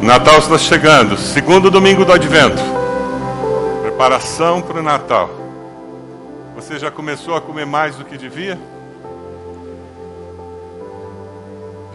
Natal 0.00 0.38
está 0.38 0.58
chegando, 0.58 1.16
segundo 1.16 1.70
domingo 1.70 2.04
do 2.04 2.12
Advento. 2.12 2.62
Preparação 3.82 4.60
para 4.60 4.78
o 4.78 4.82
Natal. 4.82 5.30
Você 6.54 6.78
já 6.78 6.90
começou 6.90 7.34
a 7.34 7.40
comer 7.40 7.64
mais 7.64 7.96
do 7.96 8.04
que 8.04 8.16
devia? 8.18 8.58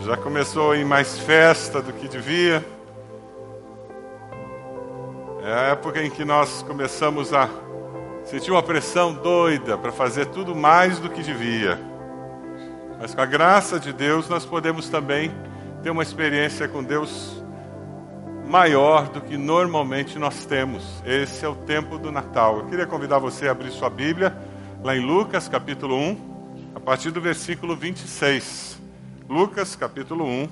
Já 0.03 0.17
começou 0.17 0.71
a 0.71 0.77
ir 0.77 0.83
mais 0.83 1.19
festa 1.19 1.79
do 1.79 1.93
que 1.93 2.07
devia? 2.07 2.65
É 5.43 5.53
a 5.53 5.61
época 5.71 6.03
em 6.03 6.09
que 6.09 6.25
nós 6.25 6.63
começamos 6.67 7.33
a 7.33 7.47
sentir 8.25 8.51
uma 8.51 8.63
pressão 8.63 9.13
doida 9.13 9.77
para 9.77 9.91
fazer 9.91 10.25
tudo 10.27 10.55
mais 10.55 10.99
do 10.99 11.09
que 11.09 11.21
devia. 11.21 11.79
Mas 12.99 13.13
com 13.13 13.21
a 13.21 13.25
graça 13.25 13.79
de 13.79 13.93
Deus, 13.93 14.27
nós 14.27 14.43
podemos 14.43 14.89
também 14.89 15.31
ter 15.83 15.91
uma 15.91 16.03
experiência 16.03 16.67
com 16.67 16.83
Deus 16.83 17.40
maior 18.51 19.07
do 19.07 19.21
que 19.21 19.37
normalmente 19.37 20.19
nós 20.19 20.45
temos. 20.45 21.01
Esse 21.05 21.45
é 21.45 21.47
o 21.47 21.55
tempo 21.55 21.97
do 21.97 22.11
Natal. 22.11 22.57
Eu 22.57 22.65
queria 22.65 22.85
convidar 22.85 23.17
você 23.17 23.47
a 23.47 23.51
abrir 23.51 23.71
sua 23.71 23.89
Bíblia 23.89 24.37
lá 24.83 24.93
em 24.93 24.99
Lucas, 24.99 25.47
capítulo 25.47 25.95
1, 25.95 26.71
a 26.75 26.79
partir 26.81 27.11
do 27.11 27.21
versículo 27.21 27.77
26. 27.77 28.77
Lucas, 29.29 29.73
capítulo 29.77 30.25
1, 30.25 30.49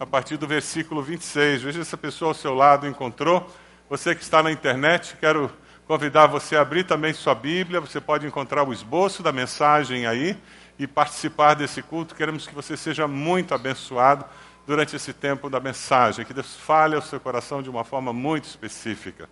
a 0.00 0.06
partir 0.06 0.38
do 0.38 0.46
versículo 0.46 1.02
26. 1.02 1.60
Veja 1.60 1.84
se 1.84 1.94
a 1.94 1.98
pessoa 1.98 2.30
ao 2.30 2.34
seu 2.34 2.54
lado 2.54 2.86
encontrou. 2.86 3.46
Você 3.90 4.14
que 4.14 4.22
está 4.22 4.42
na 4.42 4.50
internet, 4.50 5.14
quero 5.20 5.50
convidar 5.86 6.28
você 6.28 6.56
a 6.56 6.62
abrir 6.62 6.84
também 6.84 7.12
sua 7.12 7.34
Bíblia. 7.34 7.82
Você 7.82 8.00
pode 8.00 8.26
encontrar 8.26 8.66
o 8.66 8.72
esboço 8.72 9.22
da 9.22 9.30
mensagem 9.30 10.06
aí 10.06 10.38
e 10.78 10.86
participar 10.86 11.52
desse 11.52 11.82
culto. 11.82 12.14
Queremos 12.14 12.46
que 12.46 12.54
você 12.54 12.78
seja 12.78 13.06
muito 13.06 13.52
abençoado 13.52 14.24
durante 14.66 14.96
esse 14.96 15.12
tempo 15.12 15.48
da 15.48 15.60
mensagem, 15.60 16.24
que 16.24 16.34
Deus 16.34 16.56
fale 16.56 16.96
ao 16.96 17.02
seu 17.02 17.20
coração 17.20 17.62
de 17.62 17.70
uma 17.70 17.84
forma 17.84 18.12
muito 18.12 18.44
específica. 18.44 19.28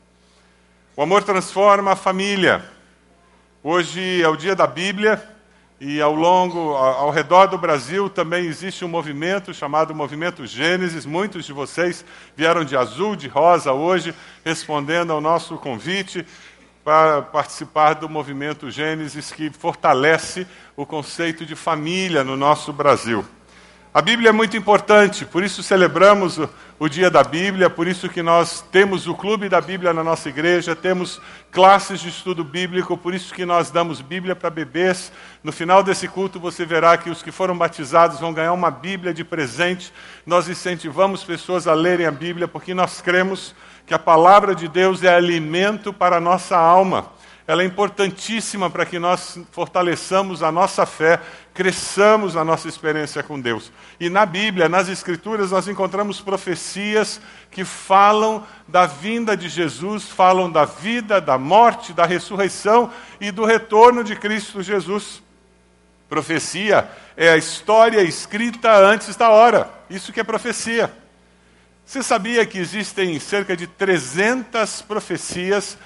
O 0.97 1.03
amor 1.03 1.25
transforma 1.25 1.93
a 1.93 1.97
família. 1.97 2.65
Hoje 3.63 4.23
é 4.23 4.29
o 4.29 4.37
dia 4.37 4.55
da 4.55 4.67
Bíblia 4.67 5.21
e 5.81 6.01
ao 6.01 6.15
longo, 6.15 6.75
ao 6.75 7.11
redor 7.11 7.47
do 7.47 7.59
Brasil 7.59 8.09
também 8.09 8.47
existe 8.47 8.85
um 8.85 8.89
movimento 8.89 9.53
chamado 9.53 9.93
Movimento 9.93 10.47
Gênesis. 10.47 11.05
Muitos 11.05 11.45
de 11.45 11.53
vocês 11.53 12.05
vieram 12.37 12.65
de 12.65 12.77
azul, 12.77 13.17
de 13.17 13.27
rosa 13.27 13.73
hoje, 13.73 14.15
respondendo 14.45 15.13
ao 15.13 15.21
nosso 15.21 15.57
convite 15.57 16.25
para 16.85 17.23
participar 17.23 17.95
do 17.95 18.09
movimento 18.09 18.71
Gênesis 18.71 19.33
que 19.33 19.51
fortalece 19.51 20.47
o 20.77 20.87
conceito 20.87 21.45
de 21.45 21.57
família 21.57 22.23
no 22.23 22.37
nosso 22.37 22.73
Brasil. 22.73 23.25
A 23.97 24.03
Bíblia 24.03 24.31
é 24.31 24.33
muito 24.33 24.57
importante, 24.57 25.25
por 25.25 25.45
isso 25.45 25.63
celebramos 25.63 26.37
o, 26.37 26.51
o, 26.81 26.89
dia 26.89 27.09
da 27.09 27.23
Bíblia, 27.23 27.71
por 27.71 27.87
isso 27.87 28.09
que 28.09 28.25
nós 28.25 28.61
temos 28.61 29.07
o 29.07 29.15
clube 29.15 29.49
da 29.49 29.61
Bíblia 29.61 29.93
na 29.93 30.03
nossa 30.03 30.29
igreja, 30.29 30.75
temos 30.75 31.21
classes 31.53 32.01
de 32.01 32.09
estudo 32.09 32.43
bíblico, 32.43 32.99
por 32.99 33.15
isso 33.15 33.33
que 33.33 33.45
nós 33.47 33.71
damos 33.71 34.01
Bíblia 34.01 34.35
para 34.35 34.51
bebês. 34.51 35.13
No 35.45 35.53
final 35.53 35.81
desse 35.81 36.09
culto 36.09 36.41
você 36.41 36.67
verá 36.67 36.99
que 36.99 37.09
os 37.09 37.23
que 37.23 37.31
foram 37.31 37.57
batizados 37.57 38.19
vão 38.19 38.35
ganhar 38.35 38.53
uma 38.53 38.69
Bíblia 38.69 39.15
de 39.15 39.23
presente. 39.23 39.93
Nós 40.27 40.49
incentivamos 40.49 41.23
pessoas 41.23 41.69
a 41.69 41.73
lerem 41.73 42.07
a 42.07 42.11
Bíblia 42.11 42.49
porque 42.49 42.75
nós 42.75 43.01
cremos 43.01 43.55
que 43.87 43.95
a 43.95 43.99
palavra 43.99 44.57
de 44.57 44.67
Deus 44.67 45.05
é 45.05 45.15
alimento 45.15 45.93
para 45.93 46.17
a 46.17 46.21
nossa 46.21 46.57
alma 46.57 47.14
ela 47.47 47.63
é 47.63 47.67
importantíssima 47.67 48.71
para 48.71 48.87
que 48.87 48.99
nós 48.99 49.39
fortaleçamos 49.53 50.43
a 50.43 50.51
nossa 50.51 50.87
fé, 50.87 51.21
cresçamos 51.53 52.37
a 52.37 52.45
nossa 52.45 52.69
experiência 52.69 53.23
com 53.23 53.39
Deus. 53.39 53.71
E 54.01 54.09
na 54.09 54.25
Bíblia, 54.25 54.67
nas 54.67 54.89
Escrituras, 54.89 55.51
nós 55.51 55.69
encontramos 55.69 56.23
profecias 56.23 57.21
que 57.51 57.63
falam 57.63 58.47
da 58.67 58.87
vinda 58.87 59.37
de 59.37 59.51
Jesus, 59.51 60.05
falam 60.05 60.51
da 60.51 60.65
vida, 60.65 61.21
da 61.21 61.37
morte, 61.37 61.93
da 61.93 62.07
ressurreição 62.07 62.91
e 63.21 63.31
do 63.31 63.45
retorno 63.45 64.03
de 64.03 64.17
Cristo 64.17 64.63
Jesus. 64.63 65.23
Profecia 66.09 66.89
é 67.15 67.29
a 67.29 67.37
história 67.37 68.01
escrita 68.01 68.75
antes 68.75 69.17
da 69.17 69.29
hora. 69.29 69.69
Isso 69.91 70.15
que 70.15 70.21
é 70.21 70.25
profecia. 70.25 70.91
Você 71.85 72.03
sabia 72.03 72.47
que 72.47 72.59
existem 72.59 73.21
cerca 73.21 73.55
de 73.55 73.67
300 73.67 74.81
profecias 74.81 75.77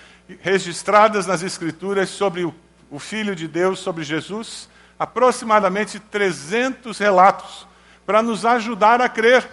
registradas 0.41 1.27
nas 1.27 1.43
Escrituras 1.43 2.09
sobre 2.11 2.45
o, 2.45 2.55
o 2.91 2.99
Filho 2.99 3.35
de 3.35 3.49
Deus, 3.49 3.79
sobre 3.79 4.05
Jesus, 4.05 4.69
aproximadamente 4.99 5.99
300 5.99 6.99
relatos, 6.99 7.67
para 8.05 8.23
nos 8.23 8.45
ajudar 8.45 9.01
a 9.01 9.09
crer. 9.09 9.49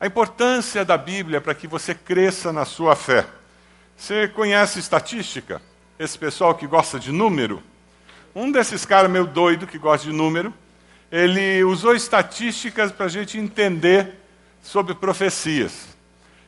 A 0.00 0.06
importância 0.06 0.84
da 0.84 0.96
Bíblia 0.96 1.40
para 1.40 1.54
que 1.54 1.66
você 1.66 1.92
cresça 1.94 2.52
na 2.52 2.64
sua 2.64 2.94
fé. 2.94 3.26
Você 3.96 4.28
conhece 4.28 4.78
estatística? 4.78 5.60
Esse 5.98 6.16
pessoal 6.16 6.54
que 6.54 6.68
gosta 6.68 7.00
de 7.00 7.10
número? 7.10 7.60
Um 8.32 8.52
desses 8.52 8.84
caras 8.84 9.10
meio 9.10 9.26
doido 9.26 9.66
que 9.66 9.76
gosta 9.76 10.06
de 10.06 10.12
número, 10.12 10.54
ele 11.10 11.64
usou 11.64 11.94
estatísticas 11.96 12.92
para 12.92 13.06
a 13.06 13.08
gente 13.08 13.38
entender 13.38 14.14
sobre 14.62 14.94
profecias. 14.94 15.97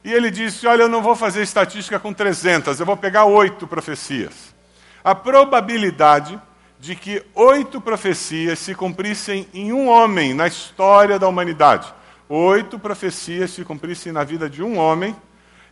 E 0.03 0.13
ele 0.13 0.31
disse: 0.31 0.67
Olha, 0.67 0.83
eu 0.83 0.89
não 0.89 1.03
vou 1.03 1.15
fazer 1.15 1.43
estatística 1.43 1.99
com 1.99 2.13
300, 2.13 2.81
eu 2.81 2.87
vou 2.87 2.97
pegar 2.97 3.25
oito 3.25 3.67
profecias. 3.67 4.55
A 5.03 5.15
probabilidade 5.15 6.41
de 6.79 6.97
que 6.97 7.23
oito 7.35 7.81
profecias 7.81 8.59
se 8.59 8.75
cumprissem 8.75 9.47
em 9.53 9.73
um 9.73 9.89
homem 9.89 10.33
na 10.33 10.47
história 10.47 11.19
da 11.19 11.29
humanidade, 11.29 11.93
oito 12.29 12.79
profecias 12.79 13.51
se 13.51 13.65
cumprissem 13.65 14.13
na 14.13 14.25
vida 14.25 14.49
de 14.49 14.63
um 14.63 14.79
homem, 14.79 15.15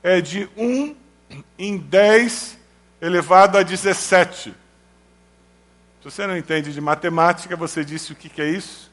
é 0.02 0.20
de 0.20 0.48
um 0.56 0.94
em 1.58 1.78
dez 1.78 2.58
elevado 3.00 3.56
a 3.56 3.62
17. 3.62 4.50
Se 4.50 4.54
você 6.04 6.26
não 6.26 6.36
entende 6.36 6.72
de 6.72 6.80
matemática, 6.80 7.56
você 7.56 7.84
disse 7.84 8.12
o 8.12 8.16
que, 8.16 8.28
que 8.28 8.42
é 8.42 8.48
isso? 8.48 8.90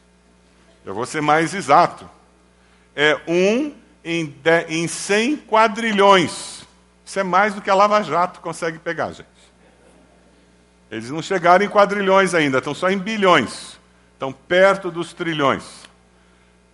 Eu 0.85 0.93
vou 0.93 1.05
ser 1.05 1.21
mais 1.21 1.53
exato. 1.53 2.09
É 2.95 3.19
um 3.27 3.73
em, 4.05 4.33
em 4.69 4.87
100 4.87 5.37
quadrilhões. 5.37 6.63
Isso 7.03 7.19
é 7.19 7.23
mais 7.23 7.55
do 7.55 7.61
que 7.61 7.69
a 7.69 7.75
Lava 7.75 8.03
Jato 8.03 8.39
consegue 8.39 8.77
pegar, 8.77 9.11
gente. 9.11 9.27
Eles 10.91 11.09
não 11.09 11.21
chegaram 11.21 11.65
em 11.65 11.69
quadrilhões 11.69 12.35
ainda, 12.35 12.59
estão 12.59 12.75
só 12.75 12.89
em 12.91 12.99
bilhões. 12.99 13.79
Estão 14.13 14.31
perto 14.31 14.91
dos 14.91 15.11
trilhões. 15.11 15.63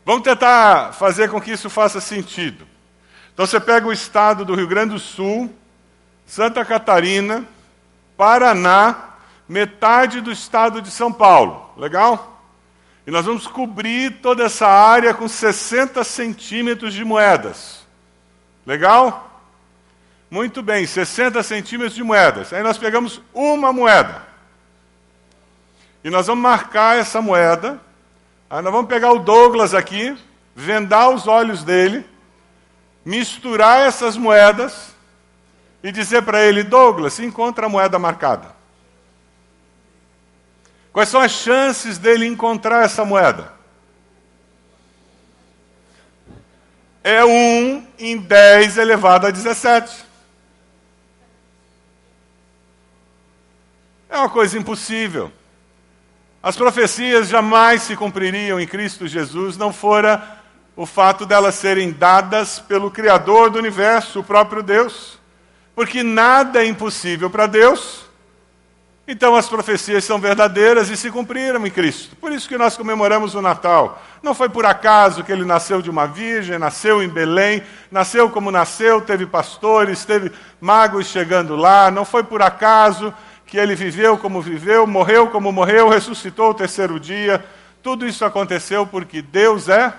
Vamos 0.06 0.24
tentar 0.24 0.94
fazer 0.94 1.30
com 1.30 1.40
que 1.40 1.52
isso 1.52 1.70
faça 1.70 2.02
sentido. 2.02 2.68
Então 3.34 3.46
você 3.46 3.60
pega 3.60 3.88
o 3.88 3.94
estado 3.94 4.44
do 4.44 4.54
Rio 4.54 4.68
Grande 4.68 4.94
do 4.94 5.00
Sul, 5.00 5.52
Santa 6.26 6.64
Catarina, 6.66 7.46
Paraná, 8.18 9.12
metade 9.48 10.22
do 10.22 10.32
estado 10.32 10.82
de 10.82 10.92
São 10.92 11.12
Paulo. 11.12 11.74
Legal? 11.78 12.31
E 13.06 13.12
nós 13.12 13.26
vamos 13.26 13.48
cobrir 13.48 14.22
toda 14.22 14.44
essa 14.44 14.68
área 14.68 15.14
com 15.14 15.28
60 15.28 16.04
centímetros 16.04 16.94
de 16.94 17.04
moedas. 17.04 17.86
Legal? 18.66 19.42
Muito 20.30 20.62
bem, 20.62 20.86
60 20.86 21.42
centímetros 21.44 21.96
de 21.96 22.04
moedas. 22.04 22.54
Aí 22.54 22.64
nós 22.64 22.78
pegamos 22.78 23.22
uma 23.34 23.74
moeda. 23.74 24.26
E 26.04 26.10
nós 26.10 26.28
vamos 26.28 26.44
marcar 26.44 26.98
essa 26.98 27.22
moeda. 27.22 27.80
Aí 28.50 28.62
nós 28.62 28.72
vamos 28.72 28.88
pegar 28.88 29.12
o 29.12 29.20
Douglas 29.20 29.74
aqui, 29.74 30.18
vendar 30.56 31.10
os 31.10 31.28
olhos 31.28 31.64
dele, 31.64 32.06
misturar 33.04 33.82
essas 33.82 34.16
moedas 34.16 34.96
e 35.84 35.92
dizer 35.92 36.22
para 36.22 36.44
ele: 36.44 36.64
Douglas, 36.64 37.20
encontra 37.20 37.66
a 37.66 37.70
moeda 37.70 37.98
marcada. 37.98 38.61
Quais 40.94 41.10
são 41.10 41.22
as 41.22 41.32
chances 41.32 41.98
dele 41.98 42.26
encontrar 42.26 42.84
essa 42.84 43.06
moeda? 43.06 43.54
É 47.04 47.24
1 47.24 47.88
em 47.98 48.18
10 48.18 48.78
elevado 48.78 49.26
a 49.26 49.32
17. 49.32 50.06
É 54.10 54.18
uma 54.18 54.30
coisa 54.30 54.58
impossível. 54.58 55.32
As 56.44 56.58
profecias 56.58 57.30
jamais 57.30 57.84
se 57.84 57.96
cumpririam 57.96 58.60
em 58.60 58.68
Cristo 58.68 59.08
Jesus, 59.08 59.58
não 59.58 59.72
fora 59.72 60.40
o 60.76 60.86
fato 60.86 61.26
delas 61.26 61.56
serem 61.56 61.92
dadas 61.92 62.60
pelo 62.60 62.92
Criador 62.92 63.50
do 63.50 63.60
universo, 63.60 64.20
o 64.20 64.24
próprio 64.24 64.62
Deus. 64.62 65.20
Porque 65.74 66.04
nada 66.04 66.64
é 66.64 66.68
impossível 66.68 67.30
para 67.30 67.48
Deus. 67.48 68.11
Então 69.08 69.36
as 69.36 69.50
profecias 69.50 70.04
são 70.04 70.20
verdadeiras 70.20 70.90
e 70.90 70.96
se 70.96 71.10
cumpriram 71.10 71.66
em 71.66 71.72
Cristo. 71.72 72.16
Por 72.16 72.32
isso 72.32 72.48
que 72.48 72.58
nós 72.58 72.78
comemoramos 72.78 73.34
o 73.36 73.42
Natal. 73.42 74.02
Não 74.22 74.34
foi 74.34 74.48
por 74.48 74.66
acaso 74.66 75.24
que 75.24 75.32
ele 75.32 75.44
nasceu 75.44 75.82
de 75.82 75.90
uma 75.90 76.06
virgem, 76.06 76.60
nasceu 76.60 77.02
em 77.02 77.10
Belém, 77.10 77.64
nasceu 77.90 78.30
como 78.30 78.52
nasceu, 78.52 79.02
teve 79.02 79.26
pastores, 79.26 80.06
teve 80.06 80.32
magos 80.60 81.08
chegando 81.08 81.56
lá. 81.56 81.90
Não 81.90 82.06
foi 82.06 82.24
por 82.24 82.42
acaso 82.42 83.14
que 83.46 83.58
ele 83.58 83.76
viveu 83.76 84.18
como 84.18 84.42
viveu, 84.42 84.86
morreu 84.86 85.28
como 85.28 85.52
morreu, 85.52 85.90
ressuscitou 85.90 86.52
o 86.52 86.56
terceiro 86.56 87.00
dia. 87.00 87.44
Tudo 87.84 88.08
isso 88.08 88.24
aconteceu 88.24 88.86
porque 88.86 89.22
Deus 89.22 89.68
é 89.68 89.92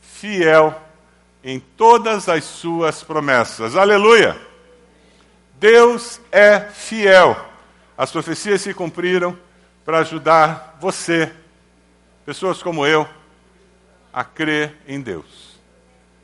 fiel 0.00 0.74
em 1.44 1.60
todas 1.60 2.28
as 2.28 2.42
suas 2.44 3.02
promessas. 3.02 3.76
Aleluia! 3.76 4.36
Deus 5.60 6.20
é 6.32 6.58
fiel. 6.58 7.51
As 8.02 8.10
profecias 8.10 8.60
se 8.60 8.74
cumpriram 8.74 9.38
para 9.84 9.98
ajudar 9.98 10.76
você, 10.80 11.32
pessoas 12.26 12.60
como 12.60 12.84
eu, 12.84 13.08
a 14.12 14.24
crer 14.24 14.76
em 14.88 15.00
Deus. 15.00 15.60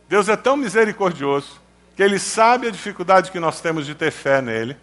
Deus 0.08 0.28
é 0.28 0.34
tão 0.36 0.56
misericordioso 0.56 1.60
que 1.94 2.02
Ele 2.02 2.18
sabe 2.18 2.66
a 2.66 2.72
dificuldade 2.72 3.30
que 3.30 3.38
nós 3.38 3.60
temos 3.60 3.86
de 3.86 3.94
ter 3.94 4.10
fé 4.10 4.42
nele, 4.42 4.76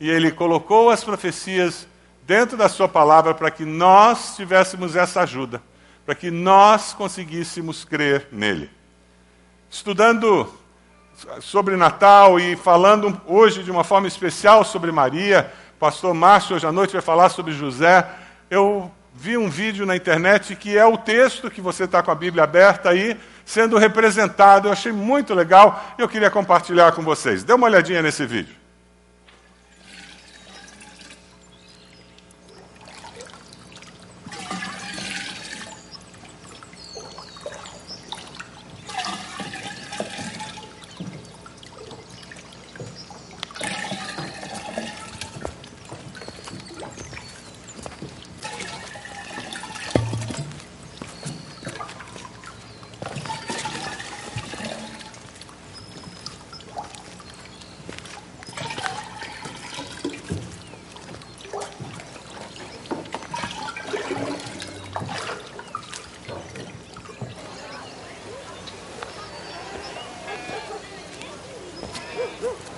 e 0.00 0.08
Ele 0.08 0.32
colocou 0.32 0.88
as 0.88 1.04
profecias 1.04 1.86
dentro 2.26 2.56
da 2.56 2.70
Sua 2.70 2.88
palavra 2.88 3.34
para 3.34 3.50
que 3.50 3.66
nós 3.66 4.34
tivéssemos 4.34 4.96
essa 4.96 5.20
ajuda, 5.20 5.62
para 6.06 6.14
que 6.14 6.30
nós 6.30 6.94
conseguíssemos 6.94 7.84
crer 7.84 8.26
nele. 8.32 8.70
Estudando 9.68 10.50
sobre 11.42 11.76
Natal 11.76 12.40
e 12.40 12.56
falando 12.56 13.20
hoje 13.26 13.62
de 13.62 13.70
uma 13.70 13.84
forma 13.84 14.08
especial 14.08 14.64
sobre 14.64 14.90
Maria, 14.90 15.52
pastor 15.78 16.12
Márcio 16.12 16.56
hoje 16.56 16.66
à 16.66 16.72
noite 16.72 16.92
vai 16.92 17.02
falar 17.02 17.28
sobre 17.28 17.52
José. 17.52 18.06
Eu 18.50 18.90
vi 19.14 19.36
um 19.36 19.48
vídeo 19.48 19.86
na 19.86 19.94
internet 19.96 20.56
que 20.56 20.76
é 20.76 20.84
o 20.84 20.98
texto 20.98 21.50
que 21.50 21.60
você 21.60 21.84
está 21.84 22.02
com 22.02 22.10
a 22.10 22.14
Bíblia 22.14 22.44
aberta 22.44 22.90
aí, 22.90 23.16
sendo 23.44 23.78
representado. 23.78 24.68
Eu 24.68 24.72
achei 24.72 24.90
muito 24.90 25.34
legal 25.34 25.94
e 25.96 26.02
eu 26.02 26.08
queria 26.08 26.30
compartilhar 26.30 26.92
com 26.92 27.02
vocês. 27.02 27.44
Dê 27.44 27.52
uma 27.52 27.66
olhadinha 27.66 28.02
nesse 28.02 28.26
vídeo. 28.26 28.54
Woo! 72.18 72.77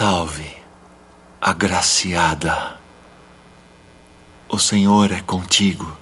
Salve, 0.00 0.56
agraciada. 1.38 2.80
O 4.48 4.58
Senhor 4.58 5.12
é 5.12 5.20
contigo. 5.20 5.94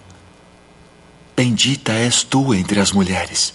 Bendita 1.34 1.90
és 1.90 2.22
tu 2.22 2.54
entre 2.54 2.78
as 2.78 2.92
mulheres. 2.92 3.52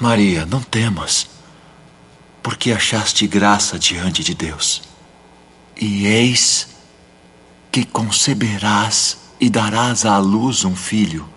Maria, 0.00 0.46
não 0.46 0.62
temas, 0.62 1.28
porque 2.42 2.72
achaste 2.72 3.26
graça 3.26 3.78
diante 3.78 4.24
de 4.24 4.32
Deus. 4.32 4.80
E 5.76 6.06
eis 6.06 6.68
que 7.70 7.84
conceberás 7.84 9.18
e 9.38 9.50
darás 9.50 10.06
à 10.06 10.16
luz 10.16 10.64
um 10.64 10.74
filho, 10.74 11.28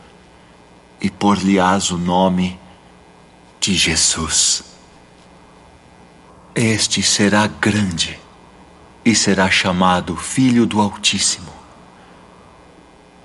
e 1.01 1.09
por-lhe-ás 1.09 1.91
o 1.91 1.97
nome 1.97 2.57
de 3.59 3.75
Jesus. 3.75 4.70
Este 6.53 7.01
será 7.01 7.47
grande 7.47 8.19
e 9.05 9.15
será 9.15 9.49
chamado 9.49 10.17
Filho 10.17 10.65
do 10.65 10.81
Altíssimo. 10.81 11.49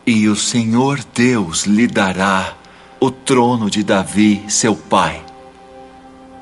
E 0.06 0.28
o 0.28 0.36
Senhor 0.36 1.04
Deus 1.12 1.64
lhe 1.64 1.88
dará 1.88 2.54
o 3.00 3.10
trono 3.10 3.68
de 3.68 3.82
Davi, 3.82 4.44
seu 4.48 4.76
pai, 4.76 5.20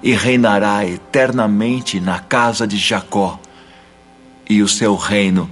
e 0.02 0.12
reinará 0.12 0.84
eternamente 0.84 1.98
na 1.98 2.20
casa 2.20 2.66
de 2.66 2.76
Jacó, 2.76 3.40
e 4.48 4.60
o 4.62 4.68
seu 4.68 4.94
reino 4.94 5.50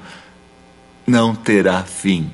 não 1.07 1.35
terá 1.35 1.83
fim. 1.83 2.31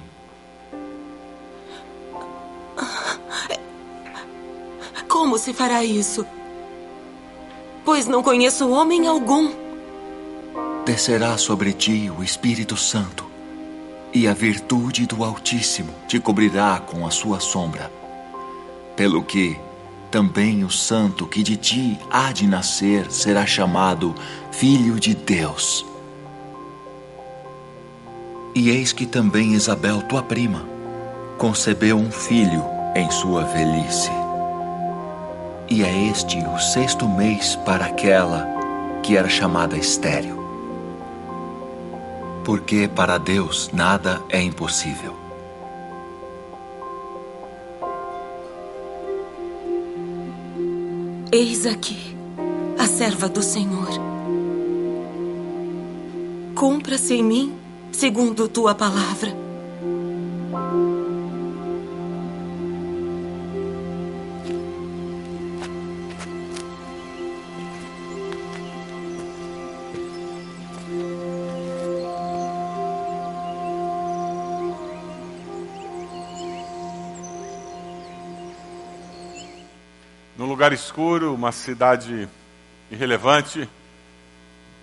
Como 5.09 5.39
se 5.39 5.55
fará 5.55 5.85
isso? 5.85 6.27
Pois 7.89 8.07
não 8.07 8.23
conheço 8.23 8.69
homem 8.69 9.07
algum. 9.07 9.51
Descerá 10.85 11.39
sobre 11.39 11.73
ti 11.73 12.13
o 12.15 12.23
Espírito 12.23 12.77
Santo, 12.77 13.25
e 14.13 14.29
a 14.29 14.35
virtude 14.35 15.07
do 15.07 15.25
Altíssimo 15.25 15.89
te 16.07 16.21
cobrirá 16.21 16.79
com 16.81 17.07
a 17.07 17.11
sua 17.11 17.41
sombra. 17.41 17.91
Pelo 18.95 19.23
que 19.23 19.57
também 20.11 20.65
o 20.65 20.71
santo 20.71 21.27
que 21.27 21.43
de 21.43 21.57
ti 21.57 21.99
há 22.11 22.31
de 22.31 22.47
nascer 22.47 23.11
será 23.11 23.47
chamado 23.47 24.15
Filho 24.53 25.01
de 25.01 25.15
Deus. 25.15 25.83
E 28.55 28.69
eis 28.69 28.93
que 28.93 29.07
também 29.07 29.55
Isabel, 29.55 30.03
tua 30.03 30.23
prima, 30.23 30.63
concebeu 31.39 31.97
um 31.97 32.11
filho 32.11 32.63
em 32.95 33.11
sua 33.11 33.45
velhice. 33.45 34.28
E 35.71 35.83
é 35.83 36.09
este 36.09 36.39
o 36.39 36.59
sexto 36.59 37.07
mês 37.07 37.55
para 37.57 37.85
aquela 37.85 38.47
que 39.03 39.17
era 39.17 39.29
chamada 39.29 39.77
estéril. 39.77 40.39
Porque 42.43 42.89
para 42.89 43.19
Deus 43.19 43.69
nada 43.73 44.23
é 44.31 44.41
impossível. 44.41 45.15
Eis 51.31 51.67
aqui 51.67 52.17
a 52.79 52.87
serva 52.87 53.29
do 53.29 53.43
Senhor. 53.43 53.91
Cumpra-se 56.55 57.15
em 57.15 57.23
mim 57.23 57.55
segundo 57.93 58.49
tua 58.49 58.75
palavra. 58.75 59.48
Lugar 80.49 80.73
escuro, 80.73 81.35
uma 81.35 81.53
cidade 81.53 82.29
irrelevante, 82.91 83.69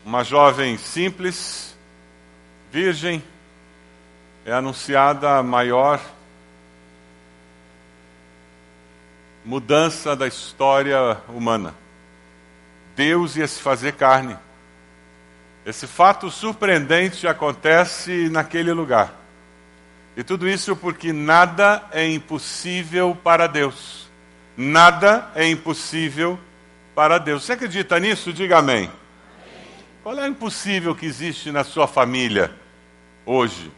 uma 0.05 0.23
jovem 0.23 0.77
simples, 0.77 1.75
virgem, 2.71 3.23
é 4.45 4.53
anunciada 4.53 5.37
a 5.37 5.43
maior 5.43 5.99
mudança 9.43 10.15
da 10.15 10.27
história 10.27 11.17
humana. 11.27 11.73
Deus 12.95 13.35
ia 13.35 13.47
se 13.47 13.59
fazer 13.59 13.93
carne. 13.93 14.37
Esse 15.65 15.87
fato 15.87 16.29
surpreendente 16.29 17.27
acontece 17.27 18.29
naquele 18.29 18.71
lugar. 18.71 19.13
E 20.15 20.23
tudo 20.23 20.47
isso 20.47 20.75
porque 20.75 21.11
nada 21.11 21.83
é 21.91 22.07
impossível 22.07 23.17
para 23.23 23.47
Deus. 23.47 24.04
Nada 24.57 25.29
é 25.35 25.47
impossível 25.47 26.39
para 26.93 27.17
Deus. 27.17 27.43
Você 27.43 27.53
acredita 27.53 27.99
nisso? 27.99 28.31
Diga 28.31 28.59
amém. 28.59 28.89
Qual 30.01 30.17
é 30.17 30.21
o 30.21 30.27
impossível 30.27 30.95
que 30.95 31.05
existe 31.05 31.51
na 31.51 31.63
sua 31.63 31.87
família 31.87 32.51
hoje? 33.25 33.71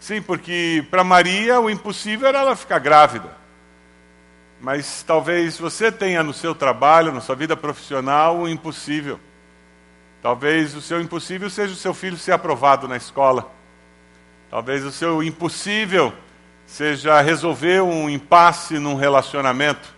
Sim, 0.00 0.20
porque 0.20 0.84
para 0.90 1.04
Maria 1.04 1.60
o 1.60 1.70
impossível 1.70 2.28
era 2.28 2.40
ela 2.40 2.56
ficar 2.56 2.78
grávida. 2.78 3.30
Mas 4.60 5.02
talvez 5.02 5.58
você 5.58 5.92
tenha 5.92 6.22
no 6.22 6.32
seu 6.32 6.54
trabalho, 6.54 7.12
na 7.12 7.20
sua 7.20 7.36
vida 7.36 7.56
profissional, 7.56 8.38
o 8.38 8.48
impossível. 8.48 9.20
Talvez 10.22 10.74
o 10.74 10.80
seu 10.80 11.00
impossível 11.00 11.48
seja 11.50 11.74
o 11.74 11.76
seu 11.76 11.94
filho 11.94 12.16
ser 12.16 12.32
aprovado 12.32 12.88
na 12.88 12.96
escola. 12.96 13.52
Talvez 14.50 14.84
o 14.84 14.90
seu 14.90 15.22
impossível 15.22 16.12
seja 16.66 17.20
resolver 17.20 17.82
um 17.82 18.08
impasse 18.08 18.78
num 18.78 18.94
relacionamento. 18.94 19.93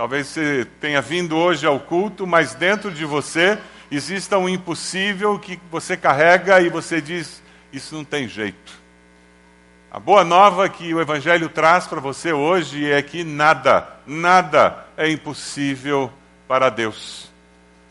Talvez 0.00 0.28
você 0.28 0.66
tenha 0.80 1.02
vindo 1.02 1.36
hoje 1.36 1.66
ao 1.66 1.78
culto, 1.78 2.26
mas 2.26 2.54
dentro 2.54 2.90
de 2.90 3.04
você 3.04 3.58
exista 3.90 4.38
um 4.38 4.48
impossível 4.48 5.38
que 5.38 5.60
você 5.70 5.94
carrega 5.94 6.58
e 6.62 6.70
você 6.70 7.02
diz: 7.02 7.42
isso 7.70 7.96
não 7.96 8.02
tem 8.02 8.26
jeito. 8.26 8.72
A 9.92 10.00
boa 10.00 10.24
nova 10.24 10.66
que 10.70 10.94
o 10.94 11.02
Evangelho 11.02 11.50
traz 11.50 11.86
para 11.86 12.00
você 12.00 12.32
hoje 12.32 12.90
é 12.90 13.02
que 13.02 13.22
nada, 13.22 13.86
nada 14.06 14.86
é 14.96 15.06
impossível 15.10 16.10
para 16.48 16.70
Deus. 16.70 17.30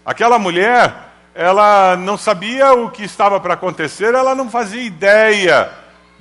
Aquela 0.04 0.39
mulher, 0.39 1.12
ela 1.36 1.96
não 1.96 2.18
sabia 2.18 2.74
o 2.74 2.89
que 2.89 3.04
estava 3.04 3.39
para 3.39 3.54
acontecer, 3.54 4.16
ela 4.16 4.34
não 4.34 4.50
fazia 4.50 4.82
ideia 4.82 5.70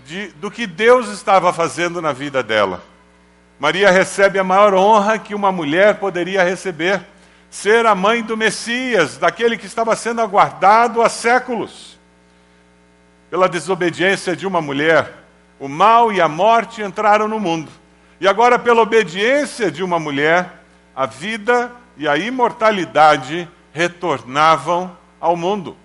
de, 0.04 0.26
do 0.32 0.50
que 0.50 0.66
Deus 0.66 1.08
estava 1.08 1.50
fazendo 1.50 2.02
na 2.02 2.12
vida 2.12 2.42
dela. 2.42 2.82
Maria 3.58 3.90
recebe 3.90 4.38
a 4.38 4.44
maior 4.44 4.72
honra 4.74 5.18
que 5.18 5.34
uma 5.34 5.50
mulher 5.50 5.98
poderia 5.98 6.44
receber: 6.44 7.00
ser 7.50 7.86
a 7.86 7.94
mãe 7.94 8.22
do 8.22 8.36
Messias, 8.36 9.16
daquele 9.16 9.56
que 9.56 9.66
estava 9.66 9.96
sendo 9.96 10.20
aguardado 10.20 11.02
há 11.02 11.08
séculos 11.08 11.98
pela 13.30 13.48
desobediência 13.48 14.34
de 14.34 14.46
uma 14.46 14.60
mulher, 14.60 15.12
o 15.58 15.68
mal 15.68 16.12
e 16.12 16.20
a 16.20 16.28
morte 16.28 16.82
entraram 16.82 17.28
no 17.28 17.38
mundo. 17.38 17.70
E 18.20 18.26
agora, 18.26 18.58
pela 18.58 18.82
obediência 18.82 19.70
de 19.70 19.82
uma 19.82 19.98
mulher, 19.98 20.62
a 20.94 21.06
vida 21.06 21.70
e 21.96 22.08
a 22.08 22.16
imortalidade 22.16 23.48
retornavam 23.72 24.96
ao 25.20 25.36
mundo. 25.36 25.76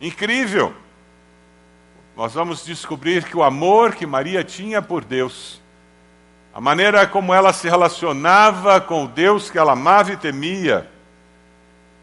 Incrível! 0.00 0.74
Nós 2.16 2.34
vamos 2.34 2.64
descobrir 2.64 3.24
que 3.24 3.36
o 3.36 3.42
amor 3.42 3.94
que 3.94 4.06
Maria 4.06 4.44
tinha 4.44 4.80
por 4.80 5.04
Deus, 5.04 5.60
a 6.54 6.60
maneira 6.60 7.06
como 7.06 7.34
ela 7.34 7.52
se 7.52 7.68
relacionava 7.68 8.80
com 8.80 9.04
o 9.04 9.08
Deus 9.08 9.50
que 9.50 9.58
ela 9.58 9.72
amava 9.72 10.12
e 10.12 10.16
temia, 10.16 10.88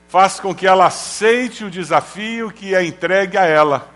faz 0.10 0.40
com 0.40 0.54
que 0.54 0.68
ela 0.68 0.86
aceite 0.86 1.64
o 1.64 1.72
desafio 1.72 2.52
que 2.52 2.76
é 2.76 2.84
entregue 2.84 3.38
a 3.38 3.46
ela 3.46 3.92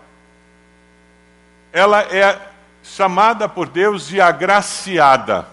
ela 1.76 2.00
é 2.04 2.40
chamada 2.82 3.46
por 3.46 3.68
Deus 3.68 4.08
de 4.08 4.18
agraciada. 4.18 5.46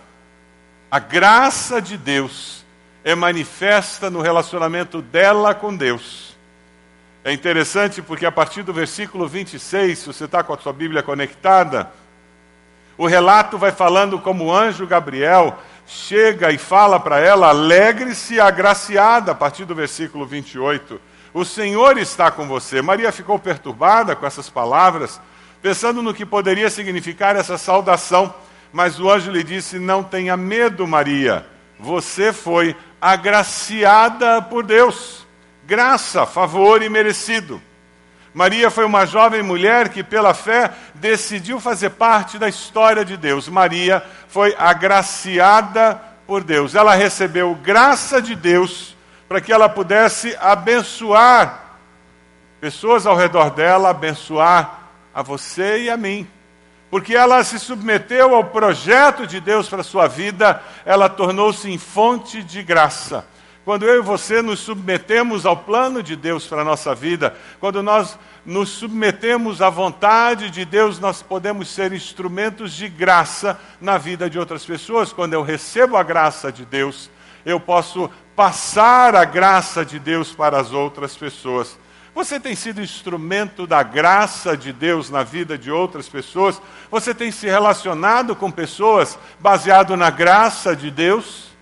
A 0.90 0.98
graça 0.98 1.82
de 1.82 1.98
Deus 1.98 2.64
é 3.04 3.14
manifesta 3.14 4.10
no 4.10 4.22
relacionamento 4.22 5.02
dela 5.02 5.54
com 5.54 5.76
Deus. 5.76 6.38
É 7.26 7.34
interessante 7.34 8.02
porque 8.02 8.26
a 8.26 8.32
partir 8.32 8.64
do 8.64 8.72
versículo 8.72 9.28
26, 9.28 10.00
se 10.00 10.08
você 10.08 10.24
está 10.24 10.42
com 10.42 10.54
a 10.54 10.58
sua 10.58 10.72
Bíblia 10.72 11.04
conectada, 11.04 11.92
o 12.98 13.08
relato 13.08 13.58
vai 13.58 13.72
falando 13.72 14.20
como 14.20 14.46
o 14.46 14.54
anjo 14.54 14.88
Gabriel 14.88 15.58
chega 15.86 16.52
e 16.52 16.58
fala 16.58 17.00
para 17.00 17.20
ela: 17.20 17.50
alegre-se, 17.50 18.40
agraciada, 18.40 19.32
a 19.32 19.36
partir 19.36 19.66
do 19.66 19.76
versículo 19.76 20.26
28. 20.26 21.00
O 21.34 21.44
Senhor 21.44 21.98
está 21.98 22.30
com 22.30 22.48
você. 22.48 22.82
Maria 22.82 23.12
ficou 23.12 23.40
perturbada 23.40 24.16
com 24.16 24.26
essas 24.26 24.50
palavras 24.50 25.20
pensando 25.64 26.04
no 26.04 26.14
que 26.14 26.26
poderia 26.26 26.70
significar 26.70 27.38
essa 27.38 27.58
saudação. 27.58 28.36
Mas 28.74 29.00
o 29.00 29.10
anjo 29.10 29.32
lhe 29.32 29.44
disse: 29.44 29.80
Não 29.80 30.04
tenha 30.04 30.36
medo, 30.36 30.86
Maria, 30.86 31.46
você 31.80 32.34
foi 32.34 32.76
agraciada 33.00 34.42
por 34.42 34.64
Deus. 34.64 35.26
Graça, 35.66 36.26
favor 36.26 36.84
e 36.84 36.90
merecido. 36.90 37.62
Maria 38.34 38.72
foi 38.72 38.84
uma 38.84 39.06
jovem 39.06 39.44
mulher 39.44 39.90
que, 39.90 40.04
pela 40.04 40.34
fé, 40.34 40.72
decidiu 40.96 41.60
fazer 41.60 41.92
parte 41.92 42.40
da 42.40 42.50
história 42.50 43.06
de 43.06 43.16
Deus. 43.16 43.48
Maria 43.48 44.04
foi 44.28 44.56
agraciada 44.58 46.02
por 46.26 46.44
Deus. 46.44 46.74
Ela 46.74 46.96
recebeu 46.96 47.54
graça 47.54 48.20
de 48.20 48.34
Deus 48.36 48.96
para 49.28 49.40
que 49.40 49.54
ela 49.54 49.70
pudesse 49.70 50.36
abençoar 50.42 51.78
pessoas 52.60 53.06
ao 53.06 53.16
redor 53.16 53.52
dela, 53.52 53.90
abençoar 53.90 54.80
a 55.14 55.22
você 55.22 55.84
e 55.84 55.90
a 55.90 55.98
mim. 55.98 56.28
Porque 56.90 57.16
ela 57.16 57.44
se 57.44 57.60
submeteu 57.60 58.34
ao 58.34 58.46
projeto 58.46 59.28
de 59.28 59.40
Deus 59.40 59.68
para 59.68 59.82
a 59.82 59.84
sua 59.84 60.08
vida, 60.08 60.62
ela 60.86 61.10
tornou-se 61.10 61.70
em 61.70 61.78
fonte 61.78 62.42
de 62.42 62.64
graça. 62.64 63.26
Quando 63.66 63.86
eu 63.86 64.00
e 64.00 64.02
você 64.02 64.42
nos 64.42 64.60
submetemos 64.60 65.46
ao 65.46 65.56
plano 65.56 66.04
de 66.04 66.18
Deus 66.18 66.46
para 66.46 66.62
a 66.62 66.66
nossa 66.66 66.94
vida, 66.94 67.34
quando 67.62 67.82
nós 67.82 68.20
nos 68.46 68.68
submetemos 68.68 69.62
à 69.62 69.70
vontade 69.70 70.50
de 70.50 70.66
Deus, 70.66 71.00
nós 71.00 71.22
podemos 71.22 71.70
ser 71.70 71.94
instrumentos 71.94 72.74
de 72.74 72.90
graça 72.90 73.58
na 73.80 73.98
vida 73.98 74.30
de 74.30 74.38
outras 74.38 74.66
pessoas. 74.66 75.14
Quando 75.14 75.34
eu 75.34 75.42
recebo 75.42 75.96
a 75.96 76.04
graça 76.04 76.52
de 76.52 76.66
Deus, 76.66 77.10
eu 77.46 77.58
posso 77.58 78.10
passar 78.36 79.16
a 79.16 79.24
graça 79.24 79.86
de 79.86 79.98
Deus 79.98 80.34
para 80.34 80.60
as 80.60 80.74
outras 80.74 81.16
pessoas. 81.16 81.78
Você 82.14 82.42
tem 82.42 82.56
sido 82.56 82.82
instrumento 82.82 83.66
da 83.66 83.82
graça 83.82 84.58
de 84.58 84.74
Deus 84.74 85.10
na 85.10 85.24
vida 85.24 85.58
de 85.58 85.72
outras 85.72 86.10
pessoas? 86.10 86.62
Você 86.92 87.14
tem 87.14 87.32
se 87.32 87.48
relacionado 87.48 88.36
com 88.36 88.52
pessoas 88.52 89.18
baseado 89.40 89.96
na 89.96 90.10
graça 90.10 90.76
de 90.76 90.92
Deus? 90.92 91.53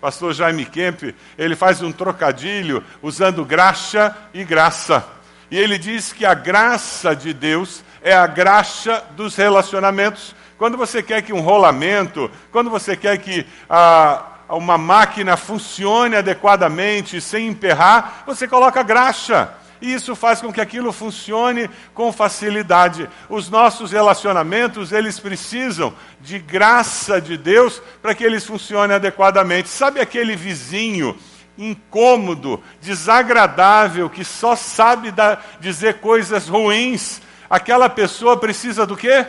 Pastor 0.00 0.32
Jaime 0.34 0.64
Kemp, 0.64 1.14
ele 1.38 1.56
faz 1.56 1.82
um 1.82 1.90
trocadilho 1.90 2.84
usando 3.02 3.44
graxa 3.44 4.16
e 4.32 4.44
graça. 4.44 5.04
E 5.50 5.58
ele 5.58 5.78
diz 5.78 6.12
que 6.12 6.24
a 6.24 6.34
graça 6.34 7.14
de 7.14 7.32
Deus 7.32 7.82
é 8.02 8.12
a 8.12 8.26
graxa 8.26 9.02
dos 9.16 9.36
relacionamentos. 9.36 10.34
Quando 10.58 10.76
você 10.76 11.02
quer 11.02 11.22
que 11.22 11.32
um 11.32 11.40
rolamento, 11.40 12.30
quando 12.50 12.70
você 12.70 12.96
quer 12.96 13.18
que 13.18 13.46
a 13.68 14.32
uma 14.48 14.78
máquina 14.78 15.36
funcione 15.36 16.16
adequadamente, 16.16 17.20
sem 17.20 17.48
emperrar, 17.48 18.22
você 18.26 18.46
coloca 18.46 18.82
graxa. 18.82 19.50
E 19.80 19.92
isso 19.92 20.16
faz 20.16 20.40
com 20.40 20.52
que 20.52 20.60
aquilo 20.60 20.92
funcione 20.92 21.68
com 21.92 22.12
facilidade. 22.12 23.08
Os 23.28 23.50
nossos 23.50 23.92
relacionamentos, 23.92 24.92
eles 24.92 25.20
precisam 25.20 25.94
de 26.20 26.38
graça 26.38 27.20
de 27.20 27.36
Deus 27.36 27.82
para 28.00 28.14
que 28.14 28.24
eles 28.24 28.44
funcionem 28.44 28.96
adequadamente. 28.96 29.68
Sabe 29.68 30.00
aquele 30.00 30.34
vizinho 30.34 31.16
incômodo, 31.58 32.62
desagradável, 32.80 34.10
que 34.10 34.24
só 34.24 34.56
sabe 34.56 35.10
dar, 35.10 35.44
dizer 35.60 36.00
coisas 36.00 36.48
ruins? 36.48 37.20
Aquela 37.48 37.88
pessoa 37.88 38.36
precisa 38.36 38.86
do 38.86 38.96
quê? 38.96 39.26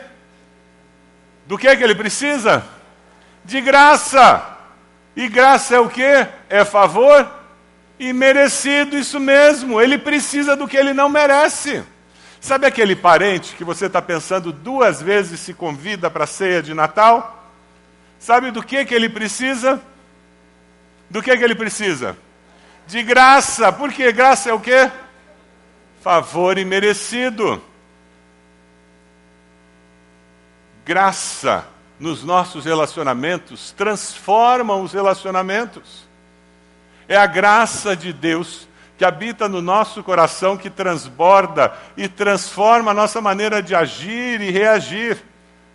Do 1.45 1.57
que 1.57 1.75
que 1.75 1.83
ele 1.83 1.95
precisa? 1.95 2.65
De 3.45 3.61
graça. 3.61 4.57
E 5.15 5.27
graça 5.27 5.75
é 5.75 5.79
o 5.79 5.89
quê? 5.89 6.27
É 6.49 6.65
favor 6.65 7.36
e 7.99 8.13
merecido, 8.13 8.97
isso 8.97 9.19
mesmo. 9.19 9.81
Ele 9.81 9.97
precisa 9.97 10.55
do 10.55 10.67
que 10.67 10.77
ele 10.77 10.93
não 10.93 11.09
merece. 11.09 11.83
Sabe 12.39 12.67
aquele 12.67 12.95
parente 12.95 13.55
que 13.55 13.63
você 13.63 13.87
está 13.87 14.01
pensando 14.01 14.51
duas 14.51 15.01
vezes 15.01 15.39
se 15.39 15.53
convida 15.53 16.09
para 16.09 16.25
a 16.25 16.27
ceia 16.27 16.61
de 16.61 16.73
Natal? 16.73 17.51
Sabe 18.19 18.51
do 18.51 18.63
que, 18.63 18.85
que 18.85 18.93
ele 18.93 19.09
precisa? 19.09 19.81
Do 21.09 21.21
que, 21.21 21.35
que 21.35 21.43
ele 21.43 21.55
precisa? 21.55 22.17
De 22.85 23.01
graça. 23.03 23.71
Porque 23.71 24.11
graça 24.11 24.49
é 24.49 24.53
o 24.53 24.59
quê? 24.59 24.91
Favor 26.01 26.57
imerecido. 26.57 27.61
Graça 30.85 31.67
nos 31.99 32.23
nossos 32.23 32.65
relacionamentos 32.65 33.71
transforma 33.71 34.75
os 34.75 34.93
relacionamentos. 34.93 36.06
É 37.07 37.15
a 37.15 37.25
graça 37.25 37.95
de 37.95 38.11
Deus 38.11 38.67
que 38.97 39.05
habita 39.05 39.47
no 39.47 39.61
nosso 39.61 40.03
coração, 40.03 40.57
que 40.57 40.69
transborda 40.69 41.71
e 41.95 42.07
transforma 42.07 42.91
a 42.91 42.93
nossa 42.93 43.21
maneira 43.21 43.61
de 43.61 43.75
agir 43.75 44.41
e 44.41 44.49
reagir. 44.49 45.23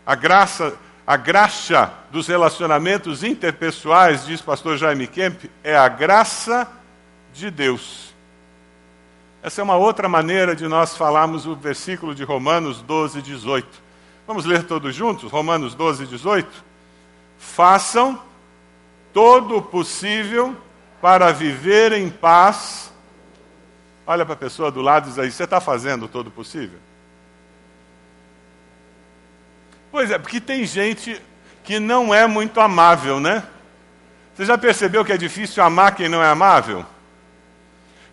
A 0.05 0.17
graça, 0.17 0.75
a 1.07 1.17
graxa 1.17 1.93
dos 2.11 2.27
relacionamentos 2.27 3.23
interpessoais, 3.23 4.27
diz 4.27 4.43
pastor 4.43 4.77
Jaime 4.77 5.07
Kemp, 5.07 5.45
é 5.63 5.77
a 5.77 5.89
graça 5.89 6.69
de 7.33 7.51
Deus. 7.51 8.13
Essa 9.41 9.61
é 9.61 9.65
uma 9.65 9.77
outra 9.77 10.09
maneira 10.09 10.55
de 10.55 10.67
nós 10.67 10.97
falarmos 10.97 11.47
o 11.47 11.55
versículo 11.55 12.15
de 12.15 12.25
Romanos 12.25 12.83
12, 12.83 13.23
18. 13.23 13.67
Vamos 14.27 14.45
ler 14.45 14.65
todos 14.65 14.95
juntos? 14.95 15.31
Romanos 15.31 15.75
12, 15.75 16.07
18. 16.07 16.65
Façam 17.39 18.21
todo 19.13 19.57
o 19.57 19.63
possível 19.63 20.57
para 21.03 21.33
viver 21.33 21.93
em 21.93 22.09
paz. 22.09 22.93
Olha 24.07 24.25
para 24.25 24.35
a 24.35 24.39
pessoa 24.39 24.71
do 24.71 24.81
lado 24.81 25.07
e 25.07 25.11
diz 25.11 25.19
aí: 25.19 25.31
Você 25.31 25.43
está 25.43 25.61
fazendo 25.61 26.07
todo 26.07 26.29
o 26.29 26.31
possível? 26.31 26.79
Pois 29.91 30.11
é, 30.11 30.19
porque 30.19 30.41
tem 30.41 30.65
gente 30.65 31.21
que 31.65 31.79
não 31.81 32.15
é 32.15 32.27
muito 32.27 32.61
amável, 32.61 33.21
né? 33.21 33.43
Você 34.35 34.47
já 34.47 34.57
percebeu 34.57 35.05
que 35.05 35.13
é 35.13 35.19
difícil 35.19 35.63
amar 35.63 35.95
quem 35.95 36.09
não 36.09 36.23
é 36.23 36.29
amável? 36.29 36.87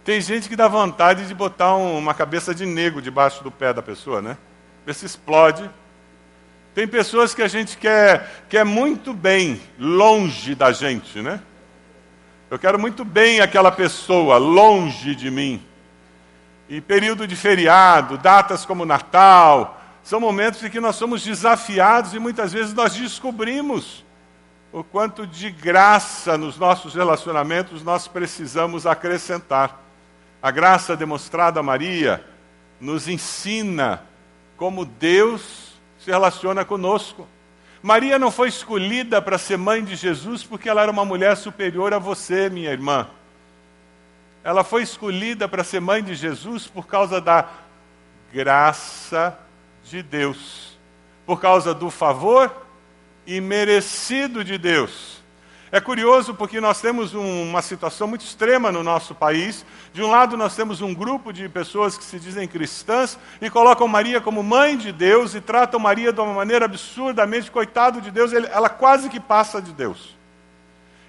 Tem 0.03 0.19
gente 0.19 0.49
que 0.49 0.55
dá 0.55 0.67
vontade 0.67 1.27
de 1.27 1.33
botar 1.33 1.75
um, 1.75 1.97
uma 1.97 2.13
cabeça 2.13 2.53
de 2.53 2.65
negro 2.65 3.01
debaixo 3.01 3.43
do 3.43 3.51
pé 3.51 3.71
da 3.71 3.81
pessoa, 3.81 4.21
né? 4.21 4.35
Ver 4.85 4.95
se 4.95 5.05
explode. 5.05 5.69
Tem 6.73 6.87
pessoas 6.87 7.33
que 7.33 7.41
a 7.41 7.47
gente 7.47 7.77
quer, 7.77 8.45
quer 8.49 8.65
muito 8.65 9.13
bem, 9.13 9.61
longe 9.77 10.55
da 10.55 10.71
gente, 10.71 11.21
né? 11.21 11.39
Eu 12.51 12.57
quero 12.57 12.79
muito 12.79 13.05
bem 13.05 13.41
aquela 13.41 13.71
pessoa, 13.71 14.37
longe 14.37 15.13
de 15.13 15.29
mim. 15.29 15.61
E 16.67 16.81
período 16.81 17.27
de 17.27 17.35
feriado, 17.35 18.17
datas 18.17 18.65
como 18.65 18.85
Natal, 18.85 19.79
são 20.03 20.19
momentos 20.19 20.63
em 20.63 20.69
que 20.69 20.79
nós 20.79 20.95
somos 20.95 21.23
desafiados 21.23 22.15
e 22.15 22.19
muitas 22.19 22.51
vezes 22.51 22.73
nós 22.73 22.95
descobrimos 22.95 24.03
o 24.71 24.83
quanto 24.83 25.27
de 25.27 25.51
graça 25.51 26.39
nos 26.39 26.57
nossos 26.57 26.95
relacionamentos 26.95 27.83
nós 27.83 28.07
precisamos 28.07 28.87
acrescentar. 28.87 29.83
A 30.41 30.49
graça 30.49 30.97
demonstrada 30.97 31.59
a 31.59 31.63
Maria 31.63 32.25
nos 32.79 33.07
ensina 33.07 34.01
como 34.57 34.85
Deus 34.85 35.73
se 35.99 36.09
relaciona 36.09 36.65
conosco. 36.65 37.27
Maria 37.81 38.19
não 38.19 38.29
foi 38.29 38.49
escolhida 38.49 39.21
para 39.21 39.37
ser 39.37 39.57
mãe 39.57 39.83
de 39.83 39.95
Jesus 39.95 40.43
porque 40.43 40.67
ela 40.67 40.81
era 40.81 40.91
uma 40.91 41.05
mulher 41.05 41.37
superior 41.37 41.93
a 41.93 41.99
você, 41.99 42.49
minha 42.49 42.71
irmã. 42.71 43.07
Ela 44.43 44.63
foi 44.63 44.83
escolhida 44.83 45.47
para 45.47 45.63
ser 45.63 45.79
mãe 45.79 46.03
de 46.03 46.15
Jesus 46.15 46.67
por 46.67 46.87
causa 46.87 47.21
da 47.21 47.47
graça 48.33 49.37
de 49.83 50.03
Deus, 50.03 50.77
por 51.25 51.39
causa 51.39 51.73
do 51.73 51.89
favor 51.89 52.53
imerecido 53.25 54.43
de 54.43 54.57
Deus. 54.57 55.18
É 55.71 55.79
curioso 55.79 56.33
porque 56.33 56.59
nós 56.59 56.81
temos 56.81 57.13
um, 57.13 57.43
uma 57.49 57.61
situação 57.61 58.07
muito 58.07 58.25
extrema 58.25 58.71
no 58.71 58.83
nosso 58.83 59.13
país. 59.13 59.63
De 59.93 60.01
um 60.01 60.09
lado, 60.09 60.35
nós 60.35 60.55
temos 60.55 60.81
um 60.81 60.95
grupo 60.95 61.31
de 61.31 61.47
pessoas 61.47 61.95
que 61.95 62.03
se 62.03 62.19
dizem 62.19 62.47
cristãs 62.47 63.19
e 63.39 63.51
colocam 63.51 63.87
Maria 63.87 64.19
como 64.19 64.41
mãe 64.41 64.75
de 64.75 64.91
Deus 64.91 65.35
e 65.35 65.41
tratam 65.41 65.79
Maria 65.79 66.11
de 66.11 66.19
uma 66.19 66.33
maneira 66.33 66.65
absurdamente, 66.65 67.51
coitado 67.51 68.01
de 68.01 68.09
Deus, 68.09 68.33
ela 68.33 68.67
quase 68.67 69.09
que 69.09 69.19
passa 69.19 69.61
de 69.61 69.71
Deus. 69.71 70.17